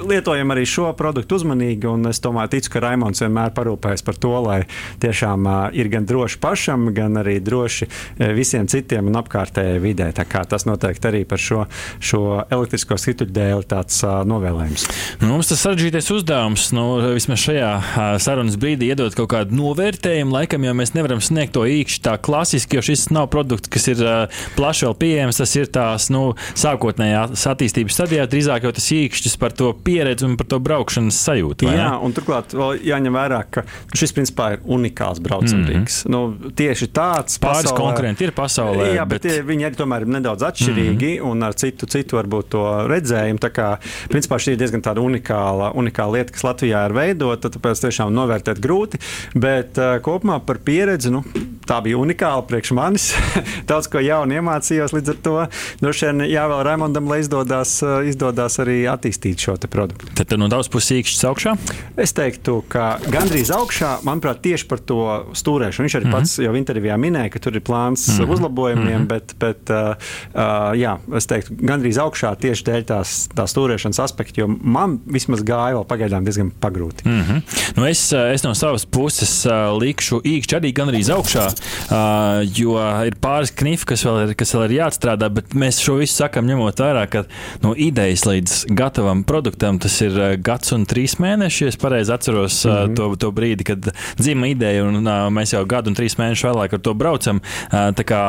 lietojam 0.00 0.52
arī 0.54 0.64
šo 0.68 0.92
produktu 0.98 1.38
uzmanīgi, 1.38 1.88
un 1.90 2.08
es 2.10 2.20
tomēr 2.24 2.50
ticu, 2.52 2.72
ka 2.74 2.82
Raimons 2.84 3.22
vienmēr 3.22 3.52
parūpējas 3.56 4.04
par 4.06 4.18
to, 4.20 4.34
lai 4.44 4.58
tiešām 5.02 5.46
uh, 5.48 5.56
ir 5.76 5.90
gan 5.92 6.06
droši 6.08 6.40
pašam, 6.42 6.88
gan 6.96 7.20
arī 7.20 7.38
droši 7.44 7.88
visiem 8.36 8.68
citiem 8.70 9.10
un 9.10 9.18
apkārtējai 9.20 9.80
vidē. 9.82 10.10
Tas 10.18 10.66
noteikti 10.68 11.08
arī 11.10 11.22
par 11.28 11.40
šo, 11.42 11.64
šo 12.00 12.22
elektrisko 12.44 12.98
situļu 13.00 13.34
dēli 13.34 13.68
tāds 13.68 14.00
uh, 14.04 14.20
novēlējums. 14.28 14.86
Nu, 15.22 15.32
mums 15.32 15.50
tas 15.50 15.62
sarežģītais 15.64 16.10
uzdevums, 16.14 16.68
nu, 16.76 16.86
vismaz 17.16 17.42
šajā 17.44 17.72
uh, 17.78 18.10
sarunas 18.22 18.58
brīdī, 18.60 18.92
iedot 18.92 19.16
kaut 19.18 19.30
kādu 19.34 19.56
novērtējumu. 19.58 20.34
Laikam 20.38 20.66
jau 20.66 20.74
mēs 20.78 20.94
nevaram 20.96 21.22
sniegt 21.24 21.56
to 21.56 21.64
īkšķi 21.68 22.04
tā 22.06 22.16
klasiski, 22.22 22.78
jo 22.78 22.84
šis 22.90 23.08
nav 23.14 23.30
produkts, 23.32 23.70
kas 23.72 23.88
ir 23.92 24.02
uh, 24.04 24.42
plaši 24.58 24.88
vēl 24.88 24.98
pieejams. 25.02 25.40
Tas 25.42 25.54
ir 25.58 25.70
tās 25.74 26.08
nu, 26.14 26.24
sākotnējās 26.58 27.46
attīstības 27.52 27.98
stadijā, 27.98 28.26
drīzāk 28.30 28.66
jau 28.66 28.74
tas 28.74 28.90
īkšķis 28.94 29.38
par 29.40 29.54
to 29.58 29.72
pieredzi 29.88 30.26
un 30.28 30.36
par 30.36 30.48
to 30.50 30.58
braukšanas 30.60 31.18
sajūtu. 31.28 31.68
Jā, 31.72 31.90
un 32.04 32.14
turklāt 32.16 32.52
jāņem 32.84 33.16
vērā, 33.16 33.40
ka 33.52 33.64
šis 33.96 34.12
principā 34.16 34.50
ir 34.56 34.64
unikāls 34.68 35.22
braucamrīks. 35.24 36.02
Mm 36.04 36.14
-hmm. 36.14 36.14
nu, 36.14 36.52
tieši 36.58 36.90
tāds 36.92 37.40
pāris 37.40 37.70
pasaulē, 37.70 37.78
konkurenti 37.80 38.28
ir 38.28 38.34
pasaulē. 38.36 38.90
Jā, 38.98 39.06
bet, 39.08 39.24
bet 39.24 39.46
viņi 39.48 39.68
arī 39.68 39.80
tomēr 39.80 40.04
ir 40.04 40.12
nedaudz 40.18 40.44
atšķirīgi 40.50 41.12
mm 41.12 41.22
-hmm. 41.22 41.30
un 41.30 41.48
ar 41.48 41.56
citu, 41.56 41.86
citu 41.86 42.20
varbūt 42.20 42.50
to 42.54 42.64
redzējumu. 42.92 43.40
Tā 43.40 43.50
kā 43.50 43.68
principā 44.12 44.36
šī 44.36 44.56
ir 44.56 44.60
diezgan 44.64 44.84
tāda 44.84 45.00
unikāla, 45.00 45.72
unikāla 45.74 46.18
lieta, 46.18 46.32
kas 46.32 46.44
Latvijā 46.44 46.84
ir 46.86 46.92
veidota, 46.92 47.48
tāpēc 47.48 47.86
tiešām 47.86 48.12
novērtēt 48.12 48.60
grūti. 48.60 49.00
Bet 49.34 49.78
uh, 49.78 49.96
kopumā 50.02 50.40
par 50.40 50.58
pieredzi, 50.64 51.10
nu, 51.10 51.24
tā 51.68 51.78
bija 51.84 51.98
unikāla 52.00 52.44
priekš 52.48 52.72
manis. 52.76 53.10
Daudz 53.70 53.88
ko 53.92 54.00
jaunu 54.02 54.38
iemācījos 54.38 54.94
līdz 54.96 55.12
ar 55.12 55.18
to. 55.24 55.36
Droši 55.82 56.08
vien 56.08 56.24
jāvēl 56.30 56.62
Raimondam, 56.66 57.08
lai 57.10 57.20
izdodas, 57.22 57.78
izdodas 58.08 58.58
arī 58.62 58.80
attīstīt 58.90 59.44
šo 59.44 59.56
produktu. 59.68 60.08
Tad 60.18 60.36
no 60.40 60.48
daudz 60.50 60.70
pusīkšķis 60.72 61.24
augšā? 61.28 61.54
Es 62.00 62.14
teiktu, 62.16 62.60
ka 62.70 62.96
gandrīz 63.10 63.50
augšā, 63.54 63.98
manuprāt, 64.06 64.40
tieši 64.44 64.68
par 64.70 64.82
to 64.88 65.00
stūrēšanu. 65.36 65.88
Viņš 65.88 65.96
arī 65.98 66.06
mm 66.08 66.12
-hmm. 66.12 66.28
pats 66.28 66.38
jau 66.44 66.54
intervijā 66.56 66.96
minēja, 67.00 67.32
ka 67.34 67.42
tur 67.44 67.56
ir 67.56 67.64
plāns 67.64 68.06
mm 68.08 68.14
-hmm. 68.14 68.32
uzlabojumiem, 68.32 68.86
mm 68.86 69.04
-hmm. 69.04 69.06
bet, 69.06 69.34
bet 69.38 69.70
uh, 69.70 69.94
uh, 70.34 70.72
jā, 70.78 70.96
es 71.16 71.26
teiktu, 71.26 71.54
gandrīz 71.60 71.98
augšā 71.98 72.34
tieši 72.36 72.64
dēļ 72.64 72.84
tās, 72.84 73.28
tās 73.34 73.54
stūrēšanas 73.54 74.02
aspekta, 74.02 74.40
jo 74.40 74.48
man 74.48 75.00
vismaz 75.06 75.42
gāja 75.42 75.74
vēl 75.74 75.84
pagaidām 75.84 76.24
diezgan 76.24 76.52
pagrūti. 76.60 77.04
Mm 77.04 77.22
-hmm. 77.22 77.42
nu 77.76 77.86
es, 77.86 78.12
es 78.12 78.42
no 78.42 78.54
savas 78.54 78.86
puses 78.86 79.46
likšu 79.80 80.20
īkšķi 80.24 80.56
arī 80.56 80.72
gandrīz 80.72 81.10
augšā. 81.10 81.57
Uh, 81.60 82.42
jo 82.44 82.76
ir 83.08 83.16
pāris 83.22 83.52
knifi, 83.54 83.88
kas 83.92 84.04
vēl 84.06 84.20
ir, 84.26 84.34
kas 84.38 84.54
vēl 84.54 84.66
ir 84.68 84.76
jāatstrādā, 84.78 85.30
bet 85.32 85.56
mēs 85.58 85.80
šo 85.84 85.98
visu 86.00 86.18
sakam 86.20 86.48
ņemot 86.48 86.82
vērā, 86.82 87.04
ka 87.10 87.24
no 87.64 87.74
idejas 87.78 88.24
līdz 88.28 88.58
gatavam 88.78 89.24
produktam 89.28 89.80
tas 89.82 89.98
ir 90.04 90.16
uh, 90.18 90.34
gads 90.36 90.74
un 90.76 90.86
trīs 90.88 91.18
mēneši. 91.22 91.68
Es 91.68 91.80
pareizi 91.80 92.12
atceros 92.14 92.62
mm 92.64 92.70
-hmm. 92.72 92.96
to, 92.96 93.10
to 93.26 93.32
brīdi, 93.34 93.64
kad 93.64 93.90
dzima 94.18 94.50
ideja, 94.52 94.84
un 94.84 95.02
uh, 95.02 95.28
mēs 95.32 95.54
jau 95.54 95.64
gadu 95.66 95.90
un 95.90 95.98
trīs 95.98 96.18
mēnešus 96.18 96.48
vēlāk 96.50 96.74
ar 96.74 96.80
to 96.80 96.94
braucam. 96.94 97.40
Tā 97.70 98.04
kā 98.06 98.20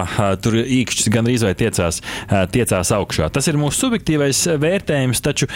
tur 0.43 0.55
īkšķis 0.59 1.09
gandrīz 1.13 1.43
vai 1.45 1.53
tiecās, 1.57 2.01
tiecās 2.53 2.91
augšā. 2.95 3.29
Tas 3.33 3.47
ir 3.47 3.57
mūsu 3.59 3.85
subjektīvais 3.85 4.41
vērtējums, 4.61 5.21
taču 5.25 5.47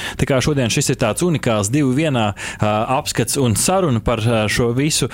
šodien 0.44 0.72
šis 0.74 0.94
ir 0.94 1.00
tāds 1.02 1.24
unikāls 1.26 1.72
divu 1.74 1.94
vienā 1.96 2.32
apskats 2.60 3.38
un 3.38 3.56
saruna 3.60 4.02
par 4.04 4.24
šo 4.52 4.72
visu 4.78 5.10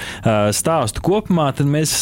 stāstu 0.55 1.03
kopumā. 1.05 1.49
Tad 1.55 1.69
mēs 1.69 1.95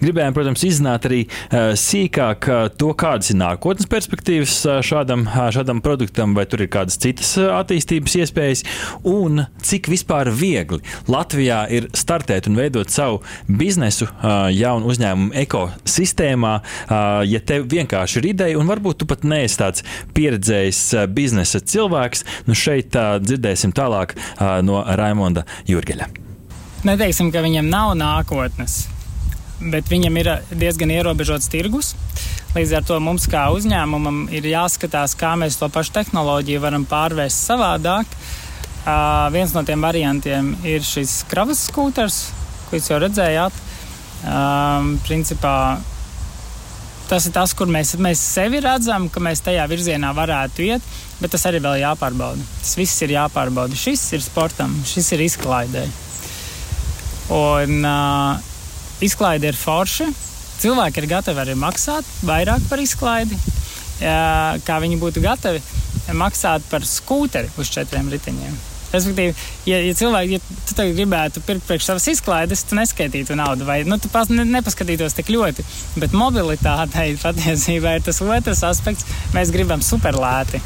gribējām, 0.00 0.34
protams, 0.36 0.64
izzināt 0.66 1.06
arī 1.08 1.20
uh, 1.26 1.72
sīkāk 1.78 2.48
uh, 2.48 2.62
to, 2.80 2.92
kādas 2.98 3.32
ir 3.32 3.38
nākotnes 3.40 3.88
perspektīvas 3.90 4.56
uh, 4.66 4.80
šādam, 4.84 5.26
šādam 5.54 5.82
produktam, 5.84 6.34
vai 6.36 6.46
tur 6.50 6.64
ir 6.64 6.70
kādas 6.72 6.98
citas 7.00 7.32
attīstības 7.40 8.16
iespējas, 8.22 8.64
un 9.08 9.44
cik 9.64 9.90
vispār 9.92 10.30
viegli 10.34 10.80
Latvijā 11.10 11.62
ir 11.72 11.88
startēt 11.96 12.48
un 12.50 12.58
veidot 12.58 12.90
savu 12.92 13.20
biznesu 13.46 14.08
jaunu 14.54 14.90
uzņēmumu 14.90 15.34
ekosistēmā, 15.42 16.52
ja 17.28 17.40
tev 17.46 17.66
vienkārši 17.70 18.20
ir 18.20 18.28
ideja, 18.32 18.58
un 18.60 18.70
varbūt 18.70 19.00
tu 19.02 19.08
pat 19.10 19.24
neesi 19.28 19.58
tāds 19.60 19.84
pieredzējis 20.16 20.82
biznesa 21.14 21.62
cilvēks. 21.72 22.24
Nu 22.48 22.56
šeit 22.58 22.96
dzirdēsim 22.96 23.74
tālāk 23.76 24.16
no 24.66 24.82
Raimonda 25.00 25.46
Jurgeļa. 25.70 26.08
Neteiksim, 26.88 27.32
ka 27.34 27.44
viņam 27.44 27.68
nav 27.70 27.92
nākotnes 28.00 28.82
bet 29.60 29.88
viņam 29.90 30.16
ir 30.20 30.30
diezgan 30.50 30.92
ierobežots 30.94 31.50
tirgus. 31.52 31.94
Līdz 32.56 32.72
ar 32.80 32.86
to 32.88 32.96
mums, 33.02 33.28
kā 33.30 33.44
uzņēmumam, 33.54 34.24
ir 34.34 34.48
jāskatās, 34.50 35.14
kā 35.18 35.36
mēs 35.38 35.60
to 35.60 35.68
pašu 35.70 35.94
tehnoloģiju 36.00 36.62
varam 36.64 36.86
pārvērst 36.88 37.50
savādāk. 37.50 38.10
Uh, 38.80 39.28
viens 39.30 39.52
no 39.54 39.62
tiem 39.68 39.82
variantiem 39.84 40.54
ir 40.64 40.82
šis 40.86 41.20
kravas 41.30 41.66
skūters, 41.68 42.22
ko 42.68 42.78
jūs 42.78 42.88
jau 42.90 42.98
redzējāt. 43.02 43.60
Um, 44.20 44.94
principā, 45.04 45.78
tas 47.08 47.28
ir 47.28 47.36
tas, 47.36 47.54
kur 47.56 47.70
mēs, 47.70 47.94
mēs 48.00 48.24
sevi 48.34 48.60
redzam, 48.64 49.08
ka 49.12 49.22
mēs 49.22 49.44
tajā 49.44 49.68
virzienā 49.70 50.10
varētu 50.16 50.66
iet, 50.66 50.90
bet 51.20 51.36
tas 51.36 51.46
arī 51.48 51.60
vēl 51.62 51.82
jāpārbauda. 51.84 52.50
Tas 52.64 52.74
viss 52.80 53.04
ir 53.04 53.14
jāpārbauda. 53.14 53.76
Šis 53.76 54.08
ir 54.16 54.24
sportam, 54.24 54.74
šis 54.88 55.12
ir 55.14 55.28
izklaidē. 55.28 55.86
Un, 57.30 57.84
uh, 57.86 58.49
izklaide 59.04 59.50
ir 59.50 59.58
forša. 59.58 60.08
Cilvēki 60.60 61.00
ir 61.00 61.08
gatavi 61.14 61.40
arī 61.40 61.54
maksāt 61.56 62.08
vairāk 62.26 62.66
par 62.68 62.82
izklaidi, 62.82 63.38
kā 64.00 64.80
viņi 64.82 64.98
būtu 65.00 65.22
gatavi 65.24 65.62
maksāt 66.16 66.66
par 66.70 66.84
skūteri 66.84 67.48
uz 67.60 67.70
četriem 67.72 68.10
riteņiem. 68.12 68.58
Respektīvi, 68.90 69.34
ja, 69.70 69.78
ja 69.86 69.94
cilvēki, 69.94 70.36
ja 70.36 70.62
tu 70.66 70.74
tagad 70.74 70.96
gribētu 70.98 71.42
pirkt 71.46 71.62
priekš 71.68 71.86
savas 71.86 72.08
izklaides, 72.10 72.64
tu 72.66 72.74
neskaitītu 72.74 73.36
naudu, 73.38 73.64
vai 73.68 73.84
nu, 73.86 74.00
tu 74.02 74.10
pas, 74.10 74.28
ne, 74.32 74.42
nepaskatītos 74.50 75.14
tik 75.14 75.30
ļoti. 75.30 75.64
Bet 76.02 76.16
mobilitātei 76.16 77.14
patiesībā 77.24 77.96
ir 77.96 78.06
tas 78.06 78.18
otrs 78.24 78.64
aspekts. 78.66 79.06
Mēs 79.36 79.54
gribam 79.54 79.84
superlēti. 79.84 80.58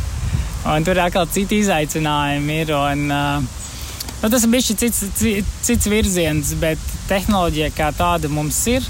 Un 0.73 0.87
tur 0.87 1.03
atkal 1.05 1.29
citi 1.29 1.61
izaicinājumi 1.61 2.62
ir. 2.64 2.73
Un, 2.79 3.05
uh, 3.12 3.61
Nu, 4.25 4.31
tas 4.33 4.47
ir 4.47 4.49
bijis 4.49 4.71
cits, 4.81 5.03
cits 5.67 5.87
virziens, 5.93 6.55
bet 6.57 6.81
tehnoloģija 7.11 7.67
kā 7.77 7.91
tāda 7.93 8.31
mums 8.33 8.57
ir. 8.73 8.87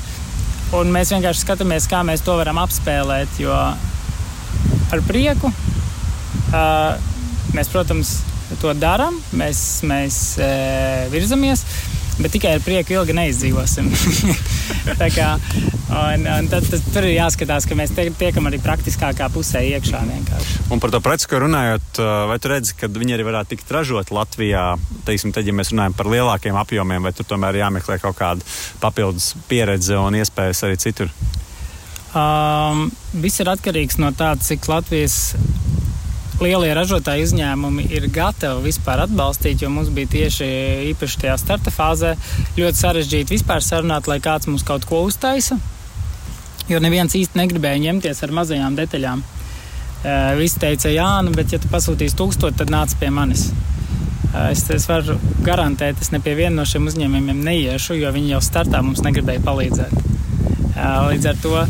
Mēs 0.71 1.11
vienkārši 1.11 1.43
skatāmies, 1.43 1.89
kā 1.91 2.05
mēs 2.07 2.23
to 2.23 2.37
varam 2.39 2.61
apspēlēt. 2.63 3.41
Jo 3.43 3.51
ar 4.95 5.03
prieku 5.09 5.51
uh, 5.51 6.95
mēs, 7.51 7.73
protams, 7.73 8.13
to 8.63 8.71
darām, 8.79 9.19
mēs, 9.35 9.65
mēs 9.91 10.21
uh, 10.39 11.11
virzamies 11.11 11.67
bet 12.19 12.35
tikai 12.35 12.55
ar 12.57 12.63
prieku 12.65 12.95
ilgi 12.97 13.17
neizdzīvosim. 13.17 13.91
kā, 15.17 15.29
un, 15.91 16.27
un 16.31 16.49
tad, 16.53 16.67
tad 16.71 16.89
tur 16.95 17.07
ir 17.09 17.17
jāskatās, 17.17 17.67
ka 17.69 17.79
mēs 17.79 17.95
tiekam 18.19 18.49
arī 18.51 18.61
praktiskākā 18.63 19.29
pusē 19.35 19.65
iekšā. 19.75 20.03
Vienkārši. 20.09 20.59
Un 20.75 20.83
par 20.83 20.95
to 20.95 21.01
preci, 21.05 21.29
ko 21.31 21.43
runājot, 21.45 22.03
vai 22.31 22.39
tu 22.43 22.53
redzi, 22.53 22.77
ka 22.79 22.91
viņi 22.93 23.17
arī 23.17 23.29
varētu 23.29 23.55
tikt 23.55 23.73
ražot 23.75 24.13
Latvijā, 24.15 24.67
teiksim, 25.09 25.35
tad, 25.35 25.49
ja 25.49 25.57
mēs 25.57 25.75
runājam 25.75 25.97
par 25.99 26.11
lielākiem 26.13 26.59
apjomiem, 26.61 27.05
vai 27.05 27.15
tur 27.17 27.29
tomēr 27.35 27.63
jāmeklē 27.63 27.99
kaut 28.03 28.19
kāda 28.21 28.55
papildus 28.83 29.33
pieredze 29.51 29.99
un 29.99 30.21
iespējas 30.21 30.67
arī 30.69 30.81
citur? 30.81 31.13
Um, 32.15 32.87
viss 33.19 33.43
ir 33.43 33.51
atkarīgs 33.51 33.99
no 33.99 34.13
tā, 34.15 34.37
cik 34.39 34.69
Latvijas 34.71 35.35
lielie 36.43 36.73
ražotāji 36.75 37.27
uzņēmumi 37.29 37.87
ir 37.95 38.09
gatavi 38.13 38.67
vispār 38.69 39.05
atbalstīt, 39.05 39.63
jo 39.63 39.71
mums 39.71 39.91
bija 39.95 40.11
tieši 40.15 40.49
īpaši 40.91 41.21
tajā 41.23 41.37
starta 41.41 41.73
fāzē 41.75 42.15
ļoti 42.59 42.81
sarežģīti 42.81 43.37
vispār 43.37 43.63
sarunāt, 43.63 44.09
lai 44.11 44.19
kāds 44.25 44.49
mums 44.51 44.67
kaut 44.67 44.87
ko 44.89 45.05
uztaisa. 45.07 45.59
Jo 46.71 46.81
neviens 46.81 47.15
īsti 47.15 47.39
negribēja 47.39 47.83
ņemties 47.85 48.25
ar 48.25 48.33
mazajām 48.35 48.79
detaļām. 48.79 49.23
Visi 50.39 50.61
teica, 50.61 50.91
jā, 50.93 51.11
nu, 51.25 51.33
bet 51.37 51.53
ja 51.53 51.61
tu 51.61 51.69
pasūtīsi 51.73 52.17
tūkstoši, 52.19 52.59
tad 52.61 52.73
nāc 52.73 52.93
pie 53.01 53.13
manis. 53.13 53.51
Es, 54.51 54.65
es 54.75 54.89
varu 54.91 55.15
garantēt, 55.47 56.01
es 56.03 56.11
ne 56.11 56.19
pie 56.25 56.35
viena 56.37 56.57
no 56.59 56.65
šiem 56.67 56.89
uzņēmumiem 56.91 57.45
neiešu, 57.47 57.95
jo 58.01 58.11
viņi 58.13 58.35
jau 58.35 58.43
startā 58.43 58.83
mums 58.83 59.05
negribēja 59.07 59.45
palīdzēt. 59.45 59.95
Līdz 60.75 61.31
ar 61.31 61.39
to 61.45 61.63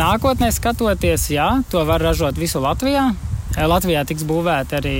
nākotnē 0.00 0.48
skatoties, 0.54 1.28
jā, 1.34 1.50
to 1.70 1.84
var 1.84 2.02
ražot 2.02 2.40
visu 2.40 2.62
Latvijā. 2.64 3.10
Latvijā 3.54 4.02
tiks 4.08 4.26
būvēta 4.26 4.80
arī 4.80 4.98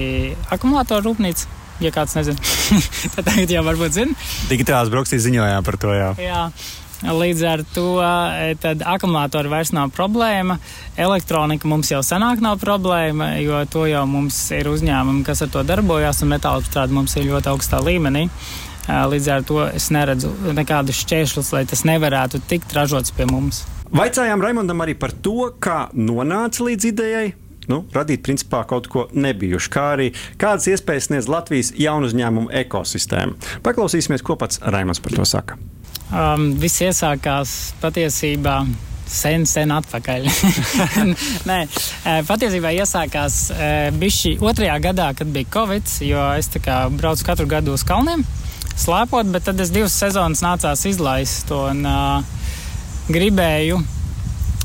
akumulātoru 0.54 1.10
rūpnīca. 1.10 1.60
Ja 1.82 1.90
kāds 1.90 2.14
nezina, 2.14 2.38
tad 3.16 3.26
tagad 3.26 3.50
jau 3.50 3.64
varbūt 3.66 3.96
zina. 3.96 4.14
Digitālās 4.46 4.92
brokastīs 4.92 5.24
ziņojām 5.26 5.66
par 5.66 5.78
to 5.82 5.94
jau. 5.96 6.14
Jā. 6.22 6.46
Līdz 7.04 7.40
ar 7.50 7.62
to 7.74 7.88
akumulātori 8.00 9.50
vairs 9.52 9.74
nav 9.76 9.90
problēma. 9.92 10.56
Elektronika 10.96 11.68
mums 11.68 11.90
jau 11.90 12.00
senāk 12.06 12.40
nav 12.40 12.62
problēma, 12.62 13.34
jo 13.42 13.58
to 13.68 13.84
jau 13.90 14.06
mums 14.08 14.38
ir 14.56 14.70
uzņēmumi, 14.70 15.24
kas 15.26 15.44
ar 15.44 15.50
to 15.52 15.64
darbojas, 15.66 16.22
un 16.24 16.32
metāla 16.32 16.62
apstrāde 16.62 16.96
mums 16.96 17.18
ir 17.18 17.28
ļoti 17.28 17.50
augstā 17.52 17.82
līmenī. 17.84 18.28
Līdz 18.88 19.30
ar 19.34 19.44
to 19.44 19.60
es 19.66 19.90
neredzu 19.92 20.30
nekādus 20.56 21.02
šķēršļus, 21.02 21.52
lai 21.56 21.64
tas 21.68 21.84
nevarētu 21.88 22.40
tikt 22.48 22.72
ražots 22.76 23.12
pie 23.16 23.26
mums. 23.28 23.64
Vaicājām 23.94 24.40
Raimondam 24.40 24.80
arī 24.84 24.96
par 24.98 25.12
to, 25.12 25.50
kā 25.60 25.88
nonāca 25.92 26.64
līdz 26.64 26.92
idejai 26.94 27.26
nu, 27.70 27.82
radīt 27.94 28.24
principā 28.26 28.64
kaut 28.68 28.88
ko 28.92 29.06
nebijušu, 29.12 29.72
kā 29.74 29.86
arī 29.96 30.10
kādas 30.40 30.68
iespējas 30.72 31.10
sniedz 31.10 31.30
Latvijas 31.30 31.72
jaunu 31.78 32.10
uzņēmumu 32.10 32.52
ekosistēma. 32.64 33.36
Paklausīsimies, 33.66 34.24
ko 34.24 34.38
pats 34.40 34.62
Raimons 34.64 35.02
par 35.04 35.16
to 35.16 35.28
saka. 35.28 35.58
Um, 36.14 36.52
viss 36.60 36.82
iesākās 36.84 37.74
patiesībā 37.82 38.60
sen, 39.10 39.46
sen 39.48 39.72
atpakaļ. 39.74 40.28
Nē, 41.50 41.58
e, 41.64 42.16
patiesībā 42.28 42.72
iesākās 42.76 43.40
e, 43.50 43.72
bišķi 43.98 44.36
otrajā 44.44 44.78
gadā, 44.84 45.10
kad 45.18 45.32
bija 45.34 45.50
Covid, 45.58 45.90
jo 46.06 46.30
es 46.38 46.50
tā 46.52 46.62
kā 46.64 46.78
braucu 46.92 47.26
katru 47.26 47.48
gadu 47.50 47.74
uz 47.76 47.84
kalniem 47.86 48.24
slēpot, 48.78 49.30
bet 49.30 49.46
tad 49.48 49.60
es 49.62 49.72
divas 49.74 49.94
sezonas 49.96 50.42
nācās 50.42 50.82
izlaist 50.88 51.50
un 51.54 51.84
uh, 51.86 52.24
gribēju 53.12 53.78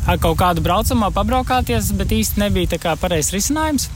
ar 0.08 0.22
kaut 0.22 0.40
kādu 0.40 0.64
braucamo 0.66 1.12
pabraukāties, 1.16 1.92
bet 1.98 2.16
īsti 2.16 2.46
nebija 2.46 2.96
pareizs 3.02 3.34
risinājums. 3.36 3.90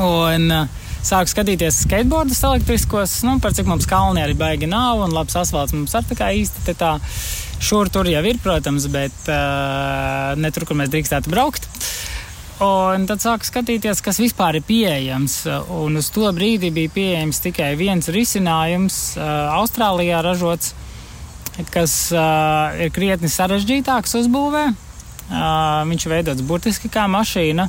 Un, 0.00 0.50
uh, 0.50 0.80
Sāku 1.00 1.30
skatīties 1.32 1.78
skateboardus 1.86 2.42
elektriskos, 2.44 3.14
nu, 3.24 3.38
par 3.40 3.54
cik 3.56 3.64
mums 3.70 3.86
kalni 3.88 4.20
arī 4.20 4.34
baigi 4.36 4.66
nav, 4.68 5.00
un 5.00 5.14
labs 5.16 5.32
asfalts 5.40 5.72
mums 5.72 5.94
ar 5.96 6.04
tā 6.04 6.16
kā 6.18 6.28
īsti 6.36 6.74
tā 6.76 6.98
šur 7.60 7.88
tur 7.92 8.08
jau 8.08 8.20
ir, 8.28 8.36
protams, 8.44 8.84
bet 8.92 9.30
uh, 9.32 10.36
ne 10.36 10.50
tur, 10.52 10.66
kur 10.68 10.76
mēs 10.76 10.92
drīkstētu 10.92 11.32
braukt. 11.32 11.64
Un 12.60 13.06
tad 13.08 13.24
sāku 13.24 13.48
skatīties, 13.48 14.02
kas 14.04 14.20
vispār 14.20 14.58
ir 14.58 14.66
pieejams. 14.68 15.38
Un 15.72 15.96
uz 15.96 16.10
to 16.12 16.28
brīdi 16.36 16.68
bija 16.76 16.92
pieejams 16.92 17.40
tikai 17.46 17.70
viens 17.80 18.12
risinājums, 18.12 19.00
uh, 19.16 19.56
Austrālijā 19.56 20.20
ražots, 20.26 20.74
kas 21.72 21.96
uh, 22.12 22.76
ir 22.76 22.92
krietni 22.92 23.32
sarežģītāks 23.32 24.18
uzbūvē. 24.20 24.68
Viņš 25.30 26.06
ir 26.06 26.12
veidots 26.14 26.42
burtiski 26.46 26.90
kā 26.90 27.04
mašīna, 27.10 27.68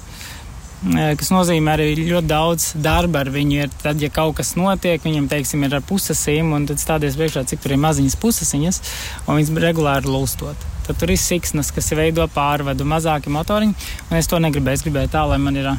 kas 1.19 1.30
nozīmē 1.30 1.76
arī 1.76 1.91
ļoti 2.00 2.30
daudz 2.30 2.71
darba 2.82 3.21
ar 3.21 3.30
viņu. 3.34 3.60
Ir, 3.60 3.69
tad, 3.84 4.02
ja 4.02 4.10
kaut 4.13 4.39
kas 4.39 4.56
notiek, 4.58 5.04
viņam, 5.06 5.30
teiksim, 5.30 5.67
ir 5.67 5.78
ar 5.78 5.86
pusasīm, 5.86 6.50
un 6.58 6.65
tad 6.69 6.82
stāties 6.82 7.19
priekšā, 7.19 7.45
cik 7.52 7.62
tur 7.62 7.76
ir 7.76 7.82
maziņas 7.84 8.17
pusasiņas, 8.21 8.82
un 9.28 9.38
viņas 9.38 9.54
regulāri 9.67 10.10
lūstot. 10.10 10.67
Tad 10.88 10.97
tur 10.97 11.13
ir 11.13 11.21
siksnas, 11.21 11.69
kas 11.76 11.93
veido 11.93 12.26
pārvadu, 12.34 12.88
mazāki 12.89 13.30
motoriņi, 13.34 13.78
un 14.10 14.17
es 14.17 14.30
to 14.32 14.41
negribēju. 14.41 14.82
Es 14.82 14.86
gribēju 14.88 15.13
tā, 15.13 15.28
lai 15.30 15.38
man 15.43 15.62
ir 15.62 15.69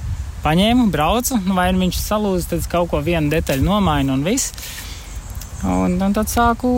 paņēmu, 0.47 0.87
braucu, 0.95 1.41
nu, 1.43 1.59
vai 1.59 1.69
nu 1.75 1.83
viņš 1.83 1.99
salūz, 1.99 2.49
tad 2.51 2.71
kaut 2.71 2.93
ko 2.95 3.03
vienu 3.03 3.31
detaļu 3.35 3.67
nomainu 3.67 4.15
un 4.15 4.25
viss. 4.27 4.55
Un, 5.63 5.95
un 6.03 6.15
tad 6.17 6.27
sāku 6.27 6.69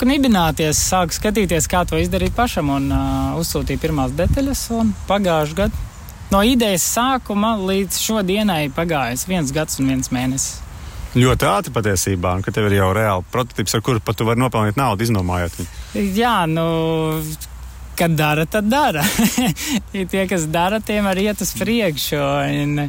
knibināties, 0.00 0.78
sāku 0.80 1.12
skatīties, 1.12 1.68
kā 1.68 1.82
to 1.88 1.98
izdarīt 2.00 2.32
pašam, 2.36 2.70
un 2.72 2.86
uh, 2.88 3.34
uzsūtīju 3.40 3.82
pirmās 3.82 4.14
detaļas. 4.16 4.68
Pagājušajā 5.10 5.58
gadā 5.58 5.90
no 6.34 6.42
idejas 6.42 6.84
sākuma 6.96 7.54
līdz 7.60 8.00
šodienai 8.00 8.68
pagājis 8.74 9.26
viens 9.28 9.52
gads 9.54 9.80
un 9.80 9.92
viens 9.92 10.10
mēnesis. 10.14 10.60
Ļoti 11.14 11.46
ātri 11.46 11.72
patiesībā, 11.76 12.32
un 12.34 12.42
ka 12.42 12.50
tev 12.50 12.66
ir 12.66 12.80
jau 12.80 12.88
reāli 12.96 13.26
prototyps, 13.30 13.76
ar 13.76 13.82
kuru 13.86 14.00
pat 14.02 14.18
tu 14.18 14.26
vari 14.26 14.42
nopelnīt 14.42 14.78
naudu, 14.80 15.06
iznomājot 15.06 15.60
viņu. 15.60 16.08
Jā, 16.16 16.40
nu, 16.50 16.64
kad 17.94 18.16
dara, 18.18 18.48
tad 18.50 18.66
dara. 18.66 19.04
tie, 19.92 20.24
kas 20.30 20.48
dara, 20.50 20.80
tiem 20.82 21.06
arī 21.06 21.28
iet 21.28 21.44
uz 21.44 21.54
priekšu. 21.60 22.18
Un, 22.18 22.88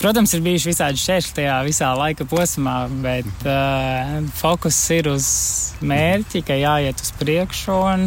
protams, 0.00 0.34
ir 0.34 0.44
bijuši 0.44 0.70
visādi 0.72 1.00
šķēršļi 1.00 1.36
tajā 1.38 1.56
visā 1.66 1.90
laika 1.98 2.26
posmā, 2.28 2.76
bet 3.04 3.46
uh, 3.46 4.20
fokus 4.40 4.78
ir 4.96 5.10
uz 5.12 5.26
mērķi, 5.84 6.44
ka 6.48 6.58
jāiet 6.58 7.00
uz 7.04 7.12
priekšu. 7.20 7.76
Un, 7.94 8.06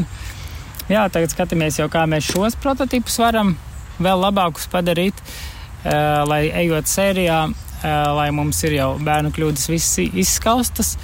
jā, 0.91 1.07
tagad 1.13 1.33
skatāmies 1.33 1.77
jau, 1.79 1.89
kā 1.93 2.05
mēs 2.09 2.31
šos 2.33 2.57
prototypus 2.61 3.19
varam 3.21 3.55
vēl 4.03 4.25
labākus 4.25 4.65
padarīt, 4.73 5.21
uh, 5.21 6.23
lai 6.29 6.47
ejot 6.65 6.89
sērijā 6.89 7.45
lai 7.83 8.31
mums 8.31 8.61
ir 8.63 8.77
jau 8.77 8.93
bērnu 9.03 9.33
kļūdas 9.35 9.67
viss 9.67 9.99
izskaustas 10.05 10.95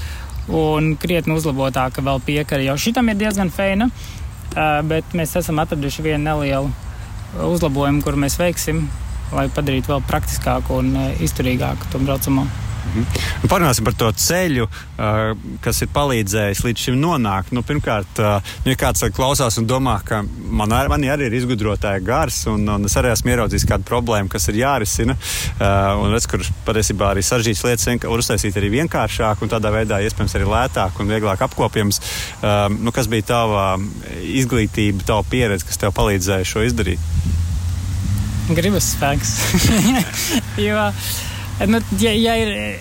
un 0.48 0.96
krietni 1.00 1.36
uzlabotāka 1.36 2.04
vēl 2.06 2.22
piekara. 2.26 2.64
Jau 2.64 2.78
šitam 2.80 3.12
ir 3.12 3.20
diezgan 3.20 3.52
feina, 3.54 3.90
bet 4.88 5.14
mēs 5.14 5.36
esam 5.38 5.60
atraduši 5.62 6.06
vienu 6.08 6.24
nelielu 6.24 6.72
uzlabojumu, 7.50 8.02
kur 8.06 8.18
mēs 8.20 8.40
veiksim, 8.40 8.88
lai 9.36 9.50
padarītu 9.54 9.94
vēl 9.94 10.08
praktiskāku 10.10 10.82
un 10.82 10.96
izturīgāku 11.20 11.92
to 11.94 12.02
braucamo. 12.04 12.48
Mhm. 12.90 13.48
Parunāsim 13.50 13.86
par 13.86 13.96
to 13.98 14.10
ceļu, 14.16 14.66
uh, 14.66 15.20
kas 15.64 15.82
ir 15.84 15.92
palīdzējis 15.94 16.62
līdz 16.66 16.86
šim 16.88 17.00
nonākt. 17.02 17.54
Nu, 17.56 17.62
pirmkārt, 17.66 18.22
uh, 18.24 18.54
ja 18.66 18.78
kāds 18.80 19.04
klausās 19.16 19.60
un 19.62 19.68
domā, 19.70 20.00
ka 20.06 20.22
man, 20.24 20.74
ar, 20.76 20.90
man 20.92 21.06
arī 21.06 21.30
ir 21.30 21.38
izgudrotāja 21.40 22.02
gars, 22.06 22.42
un, 22.50 22.66
un 22.70 22.90
es 22.90 22.98
arī 23.00 23.12
esmu 23.14 23.34
ieraudzījis 23.34 23.68
kādu 23.70 23.88
problēmu, 23.90 24.32
kas 24.32 24.50
ir 24.52 24.62
jārisina, 24.62 25.16
un 26.00 26.14
redz, 26.14 26.28
kur 26.30 26.44
patiesībā 26.68 27.12
arī 27.14 27.24
sarežģītas 27.26 27.66
lietas 27.68 28.08
var 28.10 28.24
uztaisīt 28.24 28.58
arī 28.60 28.72
vienkāršāk, 28.78 29.44
un 29.44 29.52
tādā 29.52 29.72
veidā 29.74 30.02
iespējams 30.06 30.38
arī 30.38 30.50
lētāk 30.50 31.02
un 31.02 31.12
vieglāk 31.14 31.44
apkopjams. 31.46 32.02
Nu, 32.80 32.94
kas 32.96 33.10
bija 33.12 33.30
tava 33.34 33.68
izglītība, 34.24 35.06
tava 35.08 35.26
pieredze, 35.30 35.68
kas 35.68 35.82
tev 35.82 35.96
palīdzēja 35.98 36.48
šo 36.54 36.66
izdarīt? 36.68 37.49
Gribas 38.58 38.94
spēks. 38.96 39.36
jo, 40.68 40.88
Nu, 41.68 41.80
ja, 42.00 42.12
ja 42.16 42.36
ir, 42.40 42.80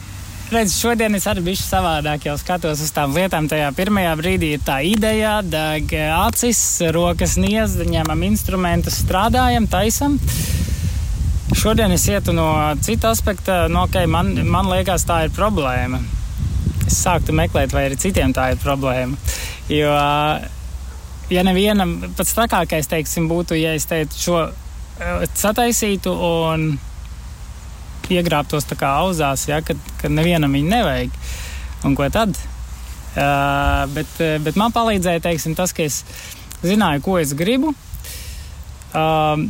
redz, 0.52 0.76
šodien 0.78 1.16
es 1.18 1.24
arī 1.26 1.42
biju 1.48 1.58
savādāk, 1.58 2.28
jau 2.28 2.36
skatos 2.38 2.78
uz 2.84 2.92
tām 2.94 3.16
lietām. 3.16 3.48
Tajā 3.50 3.72
pirmajā 3.74 4.12
brīdī 4.20 4.52
ir 4.54 4.62
tā 4.62 4.78
ideja, 4.86 5.40
deg 5.42 5.90
acis, 6.14 6.60
rokas 6.94 7.34
niez, 7.42 7.74
ņemam 7.82 8.22
instrumentus, 8.28 9.00
strādājam, 9.02 9.66
taisam. 9.70 10.14
Šodien 11.58 11.90
es 11.96 12.06
ietu 12.06 12.36
no 12.36 12.46
cita 12.84 13.10
aspekta, 13.10 13.64
no 13.72 13.88
ok, 13.88 14.04
man, 14.06 14.30
man 14.46 14.70
liekas, 14.70 15.08
tā 15.08 15.24
ir 15.26 15.34
problēma. 15.34 15.98
Es 16.86 17.00
sāktu 17.02 17.34
meklēt, 17.34 17.74
vai 17.74 17.88
arī 17.88 17.98
citiem 17.98 18.30
tā 18.36 18.52
ir 18.52 18.62
problēma. 18.62 19.18
Jo, 19.74 19.90
ja 21.34 21.44
nevienam 21.44 21.98
pats 22.14 22.36
trakākais, 22.38 22.86
teiksim, 22.94 23.26
būtu, 23.32 23.58
ja 23.58 23.74
es 23.74 23.90
teiktu 23.90 24.22
šo 24.22 24.46
sataisītu 25.38 26.12
un 26.12 26.70
iegrābtos 28.08 28.66
tā 28.68 28.76
kā 28.78 28.94
auzās, 29.02 29.46
ja, 29.50 29.60
kad, 29.64 29.78
kad 30.00 30.12
nevienam 30.14 30.54
viņa 30.56 30.72
nevajag. 30.72 31.18
Un 31.86 31.94
ko 31.98 32.08
tad? 32.12 32.34
Uh, 33.18 33.84
bet, 33.94 34.10
bet 34.44 34.58
man 34.58 34.74
palīdzēja 34.74 35.22
teiksim, 35.24 35.54
tas, 35.58 35.74
ka 35.76 35.84
es 35.86 36.02
zināju, 36.64 37.04
ko 37.04 37.18
es 37.20 37.34
gribu. 37.36 37.74
Uh, 38.88 39.44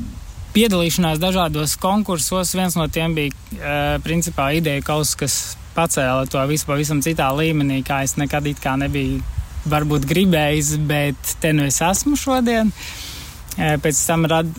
piedalīšanās 0.56 1.20
dažādos 1.22 1.76
konkursos, 1.80 2.54
viens 2.56 2.76
no 2.78 2.88
tiem 2.90 3.14
bija 3.16 3.32
uh, 3.32 3.96
principā 4.04 4.50
ideja 4.58 4.82
kaut 4.84 5.14
kas 5.20 5.56
pacēla 5.76 6.26
to 6.30 6.42
visu 6.50 6.66
pavisam 6.66 7.02
citā 7.04 7.28
līmenī, 7.37 7.82
kā 7.87 8.02
es 8.06 8.16
nekad 8.18 8.48
it 8.50 8.62
kā 8.62 8.74
nebiju 8.80 9.20
varbūt 9.68 10.08
gribējis, 10.08 10.72
bet 10.88 11.37
te 11.42 11.52
nu 11.54 11.68
es 11.68 11.80
esmu 11.84 12.16
šodien. 12.18 12.72
Pēc 13.59 14.01
tam 14.07 14.27
rad, 14.31 14.51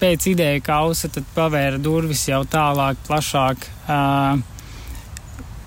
pēc 0.00 0.24
ideja 0.32 0.58
kausa, 0.66 1.10
tad 1.14 1.28
pavēra 1.36 1.78
durvis 1.78 2.24
jau 2.26 2.40
tālāk, 2.50 2.98
plašāk, 3.06 3.68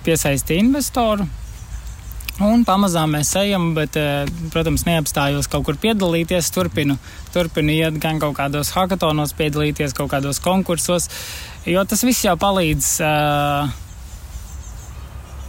piesaistīja 0.03 0.65
investoru. 0.65 1.29
Un 2.43 2.65
pamazām 2.65 3.13
mēs 3.13 3.29
ejam, 3.39 3.69
bet, 3.77 3.95
protams, 4.51 4.83
neapstājos 4.87 5.47
kaut 5.53 5.67
kur 5.67 5.77
piedalīties. 5.79 6.49
Turpinu, 6.51 6.97
turpinu 7.31 7.71
iet 7.71 7.99
gan 8.03 8.19
kaut 8.19 8.35
kādos 8.39 8.73
hackatonos, 8.75 9.35
piedalīties 9.37 9.93
kaut 9.95 10.09
kādos 10.11 10.41
konkursos, 10.43 11.07
jo 11.69 11.85
tas 11.87 12.03
viss 12.03 12.25
jau 12.25 12.33
palīdz 12.41 12.89
uh, 13.05 13.69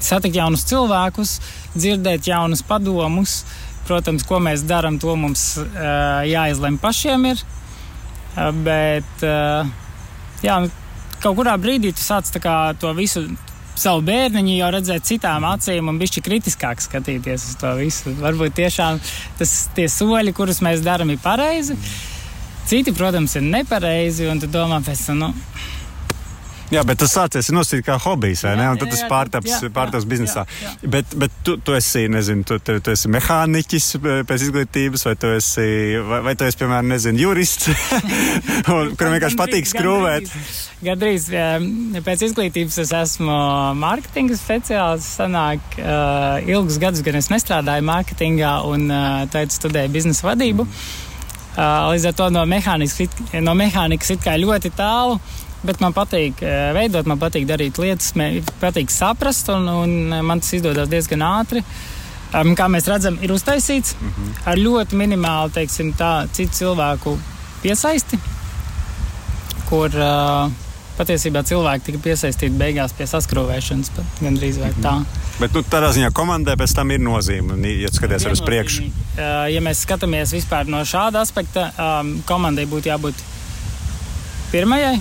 satikt 0.04 0.36
jaunus 0.36 0.66
cilvēkus, 0.68 1.38
dzirdēt 1.74 2.28
jaunus 2.28 2.62
padomus. 2.68 3.42
Protams, 3.84 4.24
ko 4.24 4.40
mēs 4.40 4.64
darām, 4.68 4.96
to 5.00 5.12
mums 5.16 5.54
uh, 5.60 6.22
jāizlemj 6.28 6.80
pašiem. 6.80 7.26
Ir. 7.34 7.42
Bet 8.64 9.20
jā, 10.42 10.54
kaut 11.22 11.36
kurā 11.38 11.52
brīdī 11.60 11.92
tu 11.94 12.02
sāc 12.02 12.26
to 12.34 12.90
visu 12.96 13.28
savu 13.78 14.02
bērniņu 14.06 14.56
jau 14.56 14.70
redzēt 14.74 15.06
citām 15.08 15.46
acīm 15.48 15.90
un 15.90 15.98
bišķi 15.98 16.22
kritiskāk 16.24 16.82
skatīties 16.82 17.48
uz 17.50 17.56
to 17.60 17.72
visu. 17.78 18.14
Varbūt 18.20 18.56
tiešām 18.58 19.00
tas 19.38 19.54
tie 19.74 19.88
soļi, 19.90 20.34
kurus 20.36 20.62
mēs 20.64 20.84
darām, 20.84 21.10
ir 21.10 21.22
pareizi. 21.22 21.76
Citi, 22.64 22.94
protams, 22.96 23.34
ir 23.36 23.44
nepareizi, 23.44 24.28
un 24.30 24.40
tu 24.40 24.48
domā 24.48 24.78
pēc 24.84 25.02
tam, 25.08 25.20
nu, 25.20 25.32
Jā, 26.74 26.82
bet 26.86 26.98
tas 26.98 27.12
sācies 27.14 27.50
no 27.54 27.62
sīkā 27.66 27.84
kā 27.86 27.98
hobijs, 28.02 28.42
vai 28.46 28.54
ne? 28.58 28.66
Un 28.72 28.80
tad 28.80 28.90
tas 28.90 29.04
pārtaps, 29.10 29.66
pārtaps 29.74 30.06
biznesā. 30.08 30.44
Jā, 30.48 30.72
jā. 30.72 30.90
Bet, 30.94 31.14
bet 31.20 31.34
tu, 31.46 31.56
tu 31.62 31.76
esi, 31.76 32.06
nezinu, 32.10 32.42
tu, 32.48 32.58
tu, 32.64 32.78
tu 32.82 32.92
esi 32.94 33.10
mehāniķis 33.12 33.88
pēc 34.28 34.46
izglītības, 34.48 35.04
vai 35.08 35.14
tu 35.20 35.30
esi, 35.36 35.66
vai, 36.08 36.20
vai 36.28 36.34
tu 36.38 36.48
esi, 36.48 36.58
piemēram, 36.62 36.90
nezinu, 36.94 37.22
jurists, 37.26 37.70
kuram 38.66 39.14
vienkārši 39.14 39.38
patīk 39.38 39.70
skrūvēt. 39.70 40.32
Gadrīz 40.84 41.30
pēc 42.04 42.26
izglītības 42.28 42.80
es 42.82 42.92
esmu 43.04 43.38
mārketinga 43.80 44.38
speciālists. 44.40 45.14
Sanāk, 45.14 45.62
uh, 45.78 46.42
ilgus 46.50 46.80
gadus 46.82 47.04
gan 47.06 47.20
es 47.20 47.30
nestrādāju 47.30 47.86
mārketingā 47.86 48.56
un 48.66 48.88
uh, 48.90 49.24
teicu 49.32 49.60
studēju 49.60 49.94
biznesa 49.94 50.32
vadību. 50.32 50.66
Uh, 51.54 51.92
līdz 51.92 52.08
ar 52.10 52.14
to 52.18 52.26
no 52.34 52.42
mehānikas, 52.50 53.20
no 53.44 53.54
mehānikas 53.54 54.16
it 54.16 54.24
kā 54.24 54.34
ļoti 54.40 54.74
tālu. 54.74 55.20
Bet 55.64 55.80
man 55.80 55.94
patīk 55.96 56.42
eh, 56.44 56.70
veidot, 56.76 57.06
man 57.08 57.20
patīk 57.20 57.46
darīt 57.48 57.78
lietas, 57.80 58.12
man 58.20 58.42
patīk 58.60 58.92
saprast, 58.92 59.48
un, 59.54 59.68
un 59.68 60.24
man 60.26 60.42
tas 60.44 60.52
izdodas 60.58 60.90
diezgan 60.92 61.24
ātri. 61.24 61.64
Um, 62.34 62.56
kā 62.58 62.66
mēs 62.66 62.88
redzam, 62.90 63.16
ir 63.22 63.30
uztaisīts 63.30 63.94
mm 63.94 64.08
-hmm. 64.10 64.30
ar 64.50 64.58
ļoti 64.58 64.98
minimālu, 64.98 65.52
teiksim, 65.54 65.92
tā, 65.94 66.26
citu 66.32 66.52
cilvēku 66.54 67.14
piesaisti, 67.62 68.18
kur 69.68 69.94
uh, 69.94 70.50
patiesībā 70.98 71.44
cilvēki 71.46 71.84
tika 71.84 72.00
piesaistīti 72.08 72.58
beigās 72.58 72.92
pie 72.92 73.06
saskrūvēšanas, 73.06 73.92
gandrīz 74.20 74.58
vai 74.60 74.72
tā. 74.82 74.98
Mm 74.98 75.04
-hmm. 75.04 75.22
Bet 75.40 75.54
nu, 75.54 75.62
tādā 75.62 75.90
ziņā 75.94 76.10
komandai 76.14 76.54
pēc 76.56 76.74
tam 76.74 76.90
ir 76.90 77.00
nozīme, 77.00 77.56
ja 77.80 77.88
skaties 77.92 78.26
uz 78.32 78.40
priekšu. 78.40 78.82
Uh, 78.82 79.52
ja 79.54 79.60
mēs 79.60 79.86
skatāmies 79.86 80.32
vispār 80.32 80.66
no 80.66 80.84
šāda 80.84 81.20
aspekta, 81.20 81.70
um, 81.78 82.22
komandai 82.26 82.66
būtu 82.66 82.88
jābūt 82.88 83.14
pirmajai, 84.52 85.00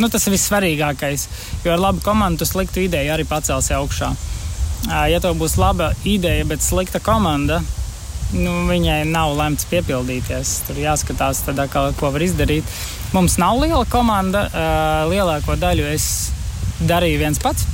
nu, 0.00 0.08
tas 0.08 0.24
ir 0.26 0.34
vissvarīgākais, 0.34 1.28
jo 1.64 1.74
ar 1.74 1.82
labu 1.82 2.00
komandu 2.04 2.42
tu 2.42 2.48
sliktu 2.48 2.84
ideju 2.86 3.12
arī 3.14 3.26
pacelsi 3.28 3.74
augšā. 3.76 4.12
Uh, 4.84 5.06
ja 5.08 5.20
tev 5.22 5.38
būs 5.40 5.56
laba 5.56 5.92
ideja, 6.04 6.44
bet 6.48 6.64
slikta 6.64 7.00
komanda, 7.00 7.62
nu, 8.34 8.52
viņai 8.68 9.04
nav 9.08 9.32
lemts 9.38 9.64
piepildīties. 9.70 10.58
Tur 10.66 10.80
jāskatās, 10.82 11.40
tādā, 11.46 11.68
kā, 11.72 11.86
ko 11.96 12.10
var 12.12 12.24
izdarīt. 12.24 12.68
Mums 13.14 13.38
nav 13.40 13.62
liela 13.62 13.84
komanda. 13.88 14.44
Uh, 14.50 15.12
lielāko 15.12 15.56
daļu 15.60 15.88
es 15.92 16.08
darīju 16.84 17.22
viens 17.22 17.40
pats. 17.40 17.68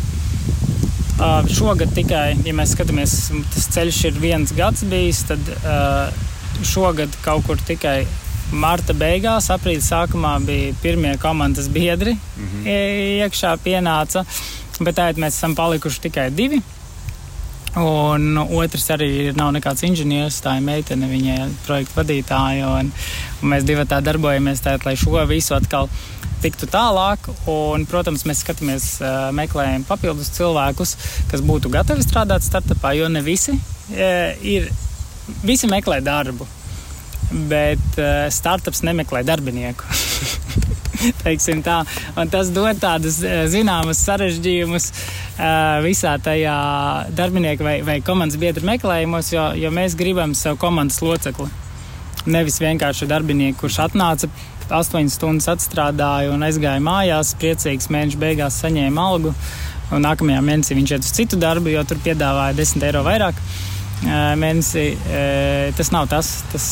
Šogad 1.53 1.91
tikai, 1.93 2.39
ja 2.47 2.53
mēs 2.57 2.71
skatāmies, 2.73 3.13
tas 3.53 3.67
ceļš 3.75 3.97
ir 4.09 4.21
viens 4.23 4.55
gads 4.57 4.87
bijis, 4.89 5.19
tad 5.29 5.51
šogad 6.65 7.13
kaut 7.21 7.45
kur 7.45 7.61
tikai 7.61 8.07
marta 8.53 8.95
beigās, 8.97 9.51
aprīļa 9.55 9.85
sākumā 9.85 10.35
bija 10.47 10.75
pirmie 10.83 11.15
komandas 11.23 11.69
biedri 11.69 12.17
mm 12.17 12.49
-hmm. 12.49 12.67
iekšā 13.27 13.57
pienāca, 13.65 14.25
bet 14.81 14.95
tagad 14.95 15.19
mēs 15.19 15.39
esam 15.39 15.55
palikuši 15.55 16.01
tikai 16.09 16.31
divi. 16.31 16.63
Un 17.79 18.35
otrs 18.39 18.89
arī 18.91 19.31
nav 19.37 19.53
nekāds 19.55 19.85
inženieris, 19.87 20.41
tā 20.43 20.57
ir 20.59 20.65
meitene, 20.67 21.07
viņa 21.07 21.35
ir 21.37 21.53
projekta 21.67 22.01
vadītāja. 22.01 22.67
Un, 22.81 22.91
un 23.43 23.53
mēs 23.53 23.63
divi 23.63 23.85
tā 23.87 24.01
darbojamies, 24.03 24.63
tāt, 24.65 24.85
lai 24.85 24.97
šo 24.99 25.23
visu 25.31 25.55
atkal 25.55 25.89
tiktu 26.43 26.67
tālāk. 26.67 27.31
Un, 27.47 27.87
protams, 27.87 28.27
mēs 28.27 28.43
skatāmies, 28.43 28.89
meklējam 29.37 29.85
papildus 29.87 30.33
cilvēkus, 30.35 30.97
kas 31.31 31.41
būtu 31.47 31.71
gatavi 31.71 32.03
strādāt 32.03 32.43
startupā, 32.43 32.97
jo 32.99 33.09
ne 33.09 33.23
visi 33.23 33.55
ir. 34.43 34.71
Visi 35.47 35.69
meklē 35.71 36.01
darbu, 36.03 36.47
bet 37.31 38.01
startups 38.35 38.83
nemeklē 38.87 39.23
darbinieku. 39.27 39.87
tas 42.33 42.51
dod 42.53 42.81
tādus 42.81 43.21
zināmus 43.53 44.03
sarežģījumus 44.05 44.91
visā 45.85 46.17
tajā 46.23 46.57
darbinieku 47.17 47.65
vai, 47.65 47.77
vai 47.87 47.99
komandas 48.05 48.41
biedru 48.41 48.67
meklējumos, 48.69 49.33
jo, 49.33 49.47
jo 49.57 49.73
mēs 49.75 49.97
gribam 49.99 50.35
savu 50.37 50.61
komandas 50.61 51.01
locekli. 51.05 51.49
Nevis 52.31 52.61
vienkārši 52.61 53.09
darbinieku, 53.09 53.63
kurš 53.63 53.81
atnāca, 53.87 54.29
8 54.71 55.09
stundas 55.11 55.49
atstrādāja 55.51 56.31
un 56.35 56.45
aizgāja 56.47 56.83
mājās, 56.85 57.33
priecīgs 57.41 57.89
mēneša 57.91 58.21
beigās 58.21 58.61
saņēma 58.63 59.09
algu. 59.11 59.35
Un 59.91 60.05
nākamajā 60.07 60.43
mēnesī 60.47 60.77
viņš 60.79 60.93
iet 60.95 61.07
uz 61.09 61.15
citu 61.17 61.39
darbu, 61.41 61.73
jo 61.73 61.83
tur 61.89 61.99
piedāvāja 62.05 62.55
10 62.61 62.85
eiro 62.87 63.03
vairāk 63.07 63.41
mēnesī. 64.05 64.87
Tas 65.77 65.91
nav 65.95 66.09
tas. 66.13 66.31
tas 66.53 66.69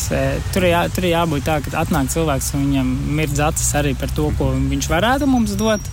tur, 0.53 0.65
ir 0.65 0.73
jā, 0.73 0.83
tur 0.93 1.09
jābūt 1.09 1.45
tā, 1.45 1.59
ka 1.65 1.75
atnāk 1.83 2.09
cilvēks 2.13 2.53
un 2.57 2.65
viņam 2.67 2.93
mirdz 3.19 3.43
acis 3.49 3.73
arī 3.79 3.95
par 3.99 4.13
to, 4.15 4.31
ko 4.39 4.51
viņš 4.57 4.89
varētu 4.91 5.29
mums 5.29 5.57
dot 5.59 5.91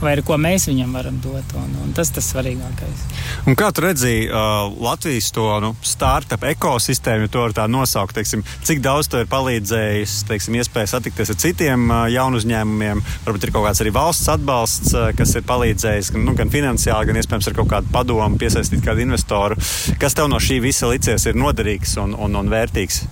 vai 0.00 0.14
ko 0.24 0.36
mēs 0.40 0.66
viņam 0.70 0.94
varam 0.96 1.18
dot. 1.22 1.54
Un, 1.60 1.72
un 1.84 1.92
tas 1.96 2.10
tas 2.14 2.26
svarīgākais. 2.32 3.04
Un 3.48 3.56
kā 3.58 3.70
tu 3.74 3.84
redzēji 3.84 4.28
uh, 4.28 4.70
Latvijas 4.80 5.30
to 5.36 5.46
nu, 5.62 5.72
startup 5.86 6.44
ekosistēmu, 6.50 7.26
ja 7.26 7.32
to 7.32 7.44
var 7.44 7.54
tā 7.56 7.66
nosaukt, 7.70 8.16
teiksim, 8.16 8.44
cik 8.66 8.82
daudz 8.84 9.10
to 9.10 9.22
ir 9.22 9.30
palīdzējis, 9.30 10.16
teiksim, 10.30 10.58
iespēja 10.60 10.94
satikties 10.94 11.32
ar 11.34 11.40
citiem 11.40 11.86
uh, 11.88 12.04
jaunu 12.12 12.40
uzņēmumiem, 12.40 13.04
varbūt 13.26 13.46
ir 13.46 13.54
kaut 13.54 13.68
kāds 13.68 13.84
arī 13.84 13.94
valsts 13.96 14.32
atbalsts, 14.32 14.94
uh, 14.96 15.10
kas 15.16 15.36
ir 15.36 15.46
palīdzējis 15.48 16.12
nu, 16.18 16.34
gan 16.38 16.52
finansiāli, 16.52 17.10
gan 17.10 17.20
iespējams 17.20 17.50
ar 17.50 17.58
kaut 17.60 17.70
kādu 17.74 17.92
padomu 17.94 18.40
piesaistīt 18.40 18.84
kādu 18.84 19.04
investoru. 19.04 19.58
Kas 20.00 20.16
tev 20.16 20.30
no 20.32 20.40
šī 20.42 20.60
visa 20.64 20.90
licies 20.90 21.28
ir 21.28 21.38
noderīgs 21.38 21.96
un, 22.02 22.16
un, 22.16 22.40
un 22.40 22.50
vērtīgs? 22.52 23.04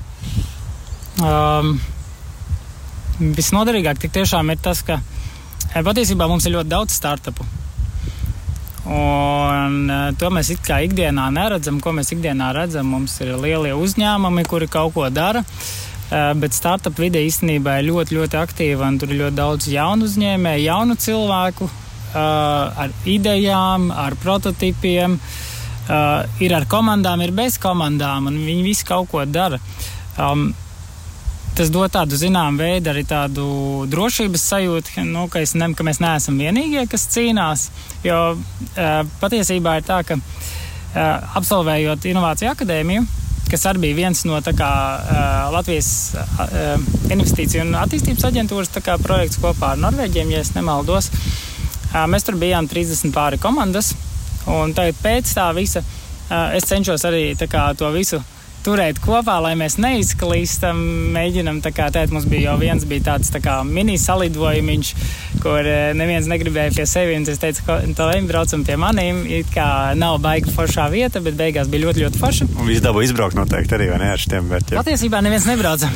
Um, 1.18 1.78
visnoderīgāk 3.18 3.98
tik 4.02 4.12
tiešām 4.14 4.52
ir 4.54 4.60
tas, 4.62 4.84
ka 4.86 5.00
Patiesībā 5.74 6.26
mums 6.28 6.46
ir 6.48 6.56
ļoti 6.56 6.72
daudz 6.72 6.96
startupu. 6.96 7.46
Un 8.88 9.90
to 10.16 10.30
mēs 10.32 10.48
it 10.54 10.62
kā 10.64 10.80
ikdienā 10.86 11.26
neredzam. 11.34 11.80
Ko 11.84 11.92
mēs 11.96 12.14
ikdienā 12.14 12.54
redzam? 12.56 12.88
Mums 12.88 13.18
ir 13.20 13.34
lielie 13.36 13.74
uzņēmumi, 13.76 14.46
kuri 14.48 14.68
kaut 14.72 14.94
ko 14.96 15.08
dara. 15.12 15.44
Bet 16.08 16.56
startup 16.56 16.96
vide 16.96 17.20
īstenībā 17.20 17.78
ir 17.82 17.90
ļoti, 17.90 18.16
ļoti 18.16 18.38
aktīva. 18.40 18.88
Tur 19.00 19.12
ir 19.12 19.20
ļoti 19.26 19.36
daudz 19.36 19.68
jaunu 19.68 20.08
uzņēmēju, 20.08 20.64
jaunu 20.64 20.96
cilvēku 21.04 21.68
ar 22.14 22.94
idejām, 23.04 23.90
ar 23.92 24.16
prototipiem. 24.22 25.18
Ir 26.40 26.56
ar 26.56 26.64
komandām, 26.68 27.20
ir 27.24 27.36
bez 27.36 27.60
komandām, 27.60 28.32
un 28.32 28.40
viņi 28.44 28.64
visi 28.64 28.88
kaut 28.88 29.12
ko 29.12 29.24
dara. 29.28 29.60
Um, 30.18 30.50
tas 31.58 31.70
dod 31.74 31.90
tādu 31.90 32.14
zināmu 32.18 32.62
veidu 32.62 32.92
arī 32.92 33.02
tādu 33.08 33.44
drošības 33.90 34.44
sajūtu, 34.52 35.02
nu, 35.08 35.24
ka, 35.32 35.42
ne, 35.58 35.68
ka 35.74 35.86
mēs 35.86 35.98
neesam 36.02 36.38
vienīgie, 36.38 36.84
kas 36.90 37.08
cīnās. 37.10 37.64
Jo 38.06 38.18
uh, 38.36 39.00
patiesībā 39.18 39.78
ir 39.80 39.86
tā, 39.88 39.98
ka 40.06 40.18
uh, 40.18 41.34
absolvējot 41.40 42.06
Inovāciju 42.12 42.52
akadēmiju, 42.52 43.02
kas 43.50 43.66
arī 43.66 43.88
bija 43.88 43.98
viens 44.04 44.22
no 44.28 44.38
kā, 44.38 44.70
uh, 44.70 45.50
Latvijas 45.56 45.90
uh, 46.14 46.88
investīciju 47.10 47.66
un 47.66 47.74
attīstības 47.82 48.30
aģentūras 48.30 48.70
kā, 48.78 48.94
projekts 49.02 49.42
kopā 49.42 49.74
ar 49.74 49.82
Norvēģiem, 49.82 50.30
ja 50.36 50.46
nemaldos. 50.54 51.10
Uh, 51.10 52.04
mēs 52.06 52.28
tur 52.28 52.38
bijām 52.38 52.70
30 52.70 53.10
pāri 53.14 53.42
komandas, 53.42 53.96
un 54.46 54.76
tagad 54.78 55.02
pēc 55.02 55.34
tā 55.34 55.50
visa 55.58 55.82
uh, 55.82 56.54
es 56.54 56.70
cenšos 56.70 57.08
arī 57.10 57.32
kā, 57.48 57.72
to 57.74 57.90
visu 57.96 58.22
turēt 58.64 59.00
kopā, 59.02 59.38
lai 59.42 59.54
mēs 59.58 59.78
neizklīstam. 59.80 60.80
Mēģinam, 61.14 61.60
tā 61.64 61.72
kā 61.74 61.88
tēt, 61.94 62.12
mums 62.14 62.26
bija 62.28 62.50
jau 62.50 62.56
viens 62.60 62.84
bija 62.88 63.04
tāds 63.12 63.32
tā 63.32 63.40
kā 63.44 63.58
mini 63.66 63.96
salidojumiņš, 64.00 64.92
kur 65.42 65.66
eh, 65.66 65.92
neviens 65.96 66.28
negribēja 66.30 66.74
pie 66.76 66.86
sevis. 66.88 67.28
Es 67.32 67.40
teicu, 67.42 67.64
ka 67.66 67.78
tā 67.96 68.08
lai 68.10 68.20
braucam 68.28 68.64
pie 68.66 68.76
maniem, 68.80 69.22
it 69.40 69.50
kā 69.54 69.94
nav 69.98 70.18
baigi 70.24 70.52
foršā 70.54 70.88
vieta, 70.92 71.22
bet 71.24 71.38
beigās 71.38 71.70
bija 71.70 71.86
ļoti, 71.86 72.04
ļoti 72.06 72.22
forša. 72.22 72.48
Un 72.56 72.70
viss 72.70 72.84
dabū 72.84 73.04
izbraukt 73.06 73.38
noteikti 73.38 73.78
arī, 73.78 73.90
ne, 74.00 74.12
ar 74.14 74.22
šiem 74.22 74.50
vērtiem? 74.52 74.80
Patiesībā 74.80 75.22
neviens 75.24 75.48
nebrauca. 75.48 75.90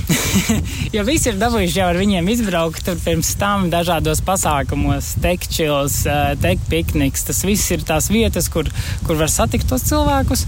jo 0.96 1.06
visi 1.08 1.32
ir 1.32 1.40
dabūjuši 1.42 1.80
jau 1.82 1.90
ar 1.92 2.00
viņiem 2.00 2.30
izbraukt 2.34 2.86
tur 2.86 3.00
pirms 3.02 3.34
tam 3.40 3.68
dažādos 3.72 4.22
pasākumos, 4.26 5.14
tekčils, 5.24 6.02
eh, 6.06 6.32
tek 6.42 6.62
pikniks. 6.70 7.26
Tas 7.28 7.44
viss 7.48 7.74
ir 7.74 7.84
tās 7.88 8.10
vietas, 8.12 8.50
kur, 8.52 8.70
kur 9.06 9.20
var 9.20 9.32
satikt 9.32 9.68
tos 9.72 9.86
cilvēkus 9.90 10.46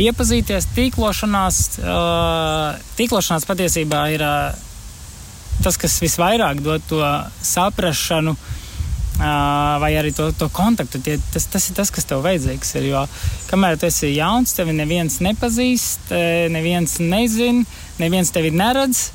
iepazīties. 0.00 0.68
Tīklošanās, 0.76 1.62
tīklošanās 2.98 3.48
patiesībā 3.48 4.02
ir 4.14 4.24
tas, 5.64 5.80
kas 5.80 5.98
visvairāk 6.04 6.62
dod 6.64 6.84
to 6.90 7.02
saprašanu. 7.42 8.36
Uh, 8.36 8.62
vai 9.80 9.94
arī 9.96 10.12
to, 10.12 10.28
to 10.36 10.48
kontaktu. 10.52 11.00
Tie, 11.00 11.16
tas, 11.32 11.46
tas 11.48 11.70
ir 11.70 11.76
tas, 11.76 11.90
kas 11.90 12.04
tev 12.04 12.20
vajadzīgs. 12.20 12.74
Ir, 12.76 12.88
jo 12.90 13.04
kamēr 13.48 13.78
tu 13.80 13.88
esi 13.88 14.12
jauns, 14.12 14.52
tevi 14.52 14.74
neviens 14.76 15.20
nepazīst, 15.24 16.12
neviens 16.52 16.98
nezina, 17.00 17.64
neviens 17.98 18.32
tevi 18.34 18.52
neredz. 18.52 19.10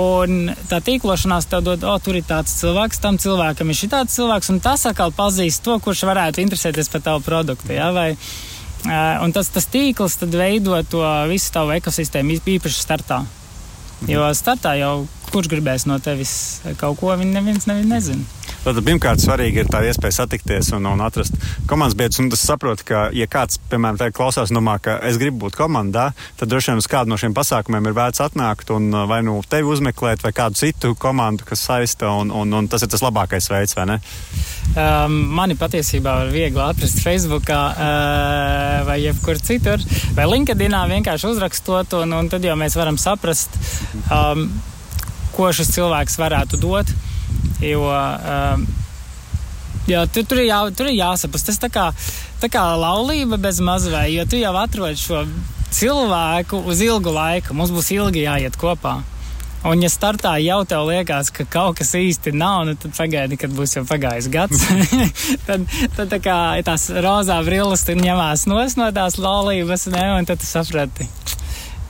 Un 0.00 0.48
tā 0.70 0.80
tīklošanās 0.82 1.46
tev 1.46 1.62
dod, 1.68 1.84
o, 1.86 1.98
tur 2.02 2.16
ir 2.18 2.24
tāds 2.26 2.56
cilvēks, 2.58 2.98
tam 3.04 3.20
cilvēkam 3.20 3.68
ir 3.70 3.78
šī 3.78 3.90
tāds 3.92 4.16
cilvēks, 4.16 4.50
un 4.50 4.58
tas 4.64 4.88
atkal 4.90 5.12
pazīst 5.14 5.62
to, 5.62 5.76
kurš 5.84 6.02
varētu 6.08 6.42
interesēties 6.42 6.90
par 6.90 7.04
tavu 7.04 7.22
produktu. 7.22 7.76
Ja? 7.76 7.92
Vai, 7.94 8.08
uh, 8.16 8.53
Un 8.84 9.32
tas, 9.32 9.48
tas 9.48 9.66
tīkls 9.72 10.18
veido 10.28 10.76
to 10.90 11.00
visu 11.30 11.52
tavu 11.54 11.72
ekosistēmu 11.78 12.38
īpaši 12.56 12.82
startā. 12.82 13.22
Jo 14.10 14.26
startā 14.36 14.74
jau 14.76 15.06
kurš 15.34 15.50
gribēs 15.52 15.88
no 15.90 15.98
tevis 16.02 16.62
kaut 16.80 17.00
ko, 17.00 17.12
viņi 17.18 17.34
neviens, 17.34 17.68
neviens 17.70 17.90
nezina. 17.90 18.42
Tad 18.64 18.78
pirmkārt 18.80 19.20
svarīgi 19.20 19.60
ir 19.60 19.68
tā 19.68 19.82
iespēja 19.84 20.22
satikties 20.22 20.70
un, 20.72 20.86
un 20.88 21.02
atrast 21.04 21.34
komandas 21.68 21.96
biedrus. 21.98 22.22
Un 22.22 22.30
es 22.32 22.44
saprotu, 22.48 22.86
ka, 22.88 23.02
ja 23.12 23.26
kāds, 23.28 23.58
piemēram, 23.68 24.14
klausās 24.16 24.54
no 24.54 24.62
mā, 24.64 24.78
ka 24.80 24.96
es 25.04 25.18
gribu 25.20 25.42
būt 25.44 25.58
komandā, 25.58 26.06
tad 26.40 26.48
droši 26.48 26.72
vien 26.72 26.80
uz 26.80 26.88
kādu 26.88 27.12
no 27.12 27.18
šiem 27.20 27.36
pasākumiem 27.36 27.90
ir 27.90 27.96
vērts 27.98 28.24
atnākt 28.24 28.72
un 28.72 28.88
vai 29.10 29.20
nu 29.26 29.36
tevi 29.50 29.68
uzmeklēt, 29.68 30.24
vai 30.24 30.32
kādu 30.36 30.56
citu 30.62 30.94
komandu, 30.96 31.44
kas 31.48 31.66
saista, 31.68 32.08
un, 32.22 32.32
un, 32.32 32.56
un 32.56 32.70
tas 32.72 32.86
ir 32.86 32.92
tas 32.94 33.04
labākais 33.04 33.50
veids, 33.52 33.76
vai 33.76 33.88
ne? 33.92 34.00
Um, 34.74 35.20
mani 35.36 35.58
patiesībā 35.60 36.16
var 36.22 36.32
viegli 36.32 36.62
atrast 36.64 37.04
Facebook 37.04 37.52
uh, 37.52 38.80
vai 38.88 39.02
jebkur 39.04 39.44
citur, 39.44 39.84
vai 40.16 40.24
LinkedInā 40.30 40.86
vienkārši 40.88 41.34
uzrakstot, 41.34 42.00
un, 42.00 42.16
un 42.16 42.32
tad 42.32 42.48
jau 42.48 42.56
mēs 42.58 42.80
varam 42.80 42.96
saprast, 43.00 43.60
um, 44.08 44.48
ko 45.34 45.50
šis 45.52 45.74
cilvēks 45.74 46.18
varētu 46.20 46.60
dot. 46.62 46.90
Jo, 47.64 47.84
um, 47.90 48.66
Jā, 49.84 50.06
tur, 50.08 50.24
tur, 50.24 50.40
ir 50.40 50.48
jā, 50.48 50.58
tur 50.72 50.88
ir 50.88 50.96
jāsaprast. 50.96 51.50
Tas 51.50 51.60
tā 51.60 51.68
kā, 51.72 51.90
tā 52.40 52.48
kā 52.52 52.62
laulība 52.80 53.36
bez 53.40 53.60
mazvai, 53.60 54.14
jo 54.14 54.24
tu 54.24 54.40
jau 54.40 54.54
atrod 54.56 54.96
šo 54.96 55.26
cilvēku 55.74 56.62
uz 56.64 56.80
ilgu 56.84 57.12
laiku. 57.12 57.56
Mums 57.56 57.72
būs 57.74 57.90
ilgi 57.92 58.24
jāiet 58.24 58.56
kopā. 58.60 59.02
Un, 59.64 59.80
ja 59.80 59.88
startā 59.88 60.34
jau 60.44 60.58
tev 60.68 60.84
liekas, 60.90 61.30
ka 61.32 61.46
kaut 61.48 61.78
kas 61.78 61.94
īsti 61.96 62.34
nav, 62.36 62.66
nu, 62.68 62.74
tad 62.80 62.92
pagaidi, 62.96 63.38
kad 63.40 63.52
būs 63.56 63.78
jau 63.78 63.84
pagājis 63.88 64.28
gads. 64.32 64.64
tad, 65.48 65.64
tad 65.96 66.12
tā 66.12 66.18
kā 66.20 66.36
tās 66.64 66.90
rozā 66.92 67.38
brilles 67.46 67.84
ņemās 67.88 68.44
no 68.48 68.90
tās 68.92 69.16
laulības, 69.20 69.88
ne, 69.92 70.04
un 70.18 70.28
tad 70.28 70.40
tu 70.40 70.48
saprati. 70.48 71.08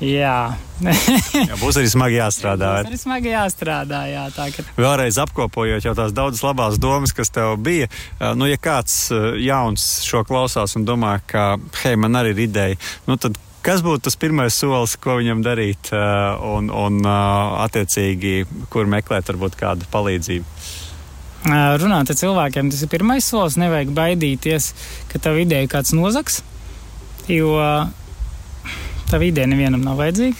Jā. 0.04 0.38
jā, 1.48 1.56
būs 1.60 1.78
arī 1.80 1.88
smagi 1.88 2.18
jāstrādā. 2.18 2.70
būs 2.82 2.90
arī 2.90 3.00
smagi 3.00 3.32
jāstrādā, 3.32 4.02
jā. 4.10 4.24
Tā, 4.34 4.50
ka... 4.52 4.66
Vēlreiz 4.76 5.18
apkopojot 5.22 5.86
jau 5.86 5.94
tās 5.96 6.14
daudzas 6.16 6.44
labās 6.44 6.78
domas, 6.82 7.14
kas 7.16 7.32
tev 7.32 7.56
bija, 7.64 7.88
nu, 8.36 8.48
ja 8.50 8.60
kāds 8.60 9.08
jauns 9.40 9.86
šo 10.04 10.24
klausās 10.28 10.76
un 10.78 10.86
domā, 10.88 11.16
ka, 11.30 11.54
hei, 11.84 11.96
man 12.00 12.20
arī 12.20 12.34
ir 12.34 12.44
ideja, 12.48 12.80
nu, 13.08 13.16
tad 13.20 13.38
kas 13.64 13.82
būtu 13.84 14.04
tas 14.06 14.18
pirmais 14.20 14.56
solis, 14.56 14.96
ko 15.00 15.18
viņam 15.20 15.42
darīt 15.44 15.92
un, 15.94 16.68
un 16.68 17.00
attiecīgi, 17.64 18.44
kur 18.72 18.90
meklēt 18.90 19.30
varbūt 19.32 19.56
kādu 19.60 19.88
palīdzību? 19.92 20.44
Runāt 21.44 22.08
ar 22.08 22.16
cilvēkiem, 22.16 22.70
tas 22.72 22.80
ir 22.84 22.88
pirmais 22.92 23.26
solis. 23.28 23.58
Nevajag 23.60 23.90
baidīties, 23.96 24.70
ka 25.10 25.20
tavu 25.20 25.42
ideju 25.42 25.68
kāds 25.72 25.92
nozags, 25.96 26.40
jo 27.28 27.58
tā 29.10 29.20
vidē 29.22 29.46
nevienam 29.50 29.82
nav 29.84 30.00
vajadzīga. 30.00 30.36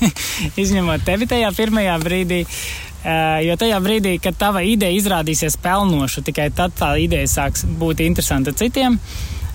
Izņemot 0.62 1.04
tevi 1.06 1.28
tajā 1.30 1.50
pirmajā 1.56 1.96
brīdī. 2.02 2.44
Jo 3.46 3.56
tajā 3.56 3.78
brīdī, 3.80 4.18
kad 4.20 4.36
tava 4.36 4.60
ideja 4.66 4.92
izrādīsies 4.98 5.56
pelnoša, 5.62 6.20
tikai 6.26 6.50
tad 6.52 6.74
tā 6.76 6.92
ideja 7.00 7.28
sāks 7.32 7.64
būt 7.64 8.02
interesanta 8.04 8.52
citiem. 8.52 8.98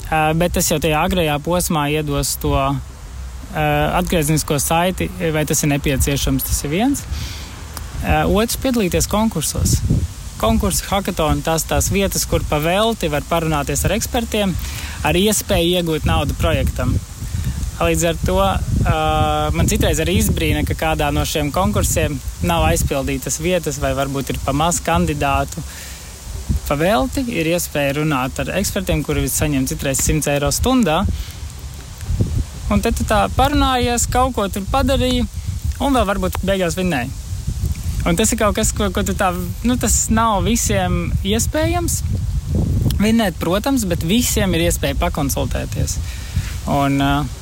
Bet 0.09 0.55
tas 0.57 0.69
jau 0.71 0.79
tajā 0.81 1.03
agrajā 1.05 1.37
posmā 1.45 1.87
iedos 1.93 2.35
to 2.41 2.55
atgrieznisko 3.55 4.57
saiti, 4.59 5.09
vai 5.33 5.45
tas 5.45 5.63
ir 5.63 5.71
nepieciešams. 5.75 6.47
Tas 6.49 6.63
ir 6.65 6.73
viens. 6.73 7.05
Otrs 8.25 8.57
piedalīties 8.61 9.07
konkursos. 9.09 9.79
Konkursu, 10.35 10.83
hackathonu, 10.89 11.45
tās 11.45 11.63
tās 11.69 11.87
vietas, 11.93 12.25
kur 12.27 12.43
pa 12.49 12.59
velti 12.59 13.07
var 13.07 13.23
parunāties 13.29 13.85
ar 13.87 13.95
ekspertiem, 13.95 14.51
ar 15.07 15.15
iespēju 15.15 15.77
iegūt 15.79 16.07
naudu 16.09 16.35
projektam. 16.41 16.91
Līdz 17.75 18.03
ar 18.07 18.19
to 18.23 18.37
uh, 18.39 19.51
man 19.51 19.67
citreiz 19.67 19.99
arī 19.99 20.13
izbrīna, 20.21 20.61
ka 20.63 20.77
kādā 20.79 21.09
no 21.11 21.25
šiem 21.27 21.49
konkursiem 21.51 22.15
nav 22.47 22.63
aizpildītas 22.69 23.41
vietas, 23.43 23.81
vai 23.83 23.91
varbūt 23.97 24.31
ir 24.31 24.39
pa 24.45 24.53
maz 24.55 24.79
kandidātu. 24.85 25.59
Pavēlti 26.69 27.25
ir 27.35 27.49
iespēja 27.51 27.97
runāt 27.99 28.39
ar 28.41 28.53
ekspertiem, 28.61 29.03
kuri 29.03 29.27
saņem 29.27 29.67
citreiz 29.67 29.99
100 30.07 30.31
eiro 30.37 30.53
stundā. 30.55 31.01
Un 32.71 32.81
tad 32.81 32.95
tu 32.97 33.03
tā 33.05 33.25
parunājies, 33.35 34.07
kaut 34.09 34.33
ko 34.39 34.47
tur 34.49 34.63
padarīji, 34.71 35.27
un 35.83 35.99
vēl 35.99 36.07
varbūt 36.15 36.39
beigās 36.47 36.79
vinnēji. 36.79 37.11
Un 38.07 38.15
tas 38.15 38.31
ir 38.31 38.39
kaut 38.39 38.55
kas, 38.55 38.71
ko, 38.77 38.87
ko 38.95 39.03
tu 39.03 39.17
tā, 39.17 39.33
nu, 39.67 39.75
tas 39.81 40.05
nav 40.13 40.45
visiem 40.47 41.09
iespējams. 41.27 42.03
Vinnēt, 43.01 43.35
protams, 43.41 43.83
bet 43.89 44.05
visiem 44.07 44.53
ir 44.55 44.69
iespēja 44.69 44.95
pakonsultēties. 45.01 45.97
Un, 46.71 47.01
uh, 47.03 47.41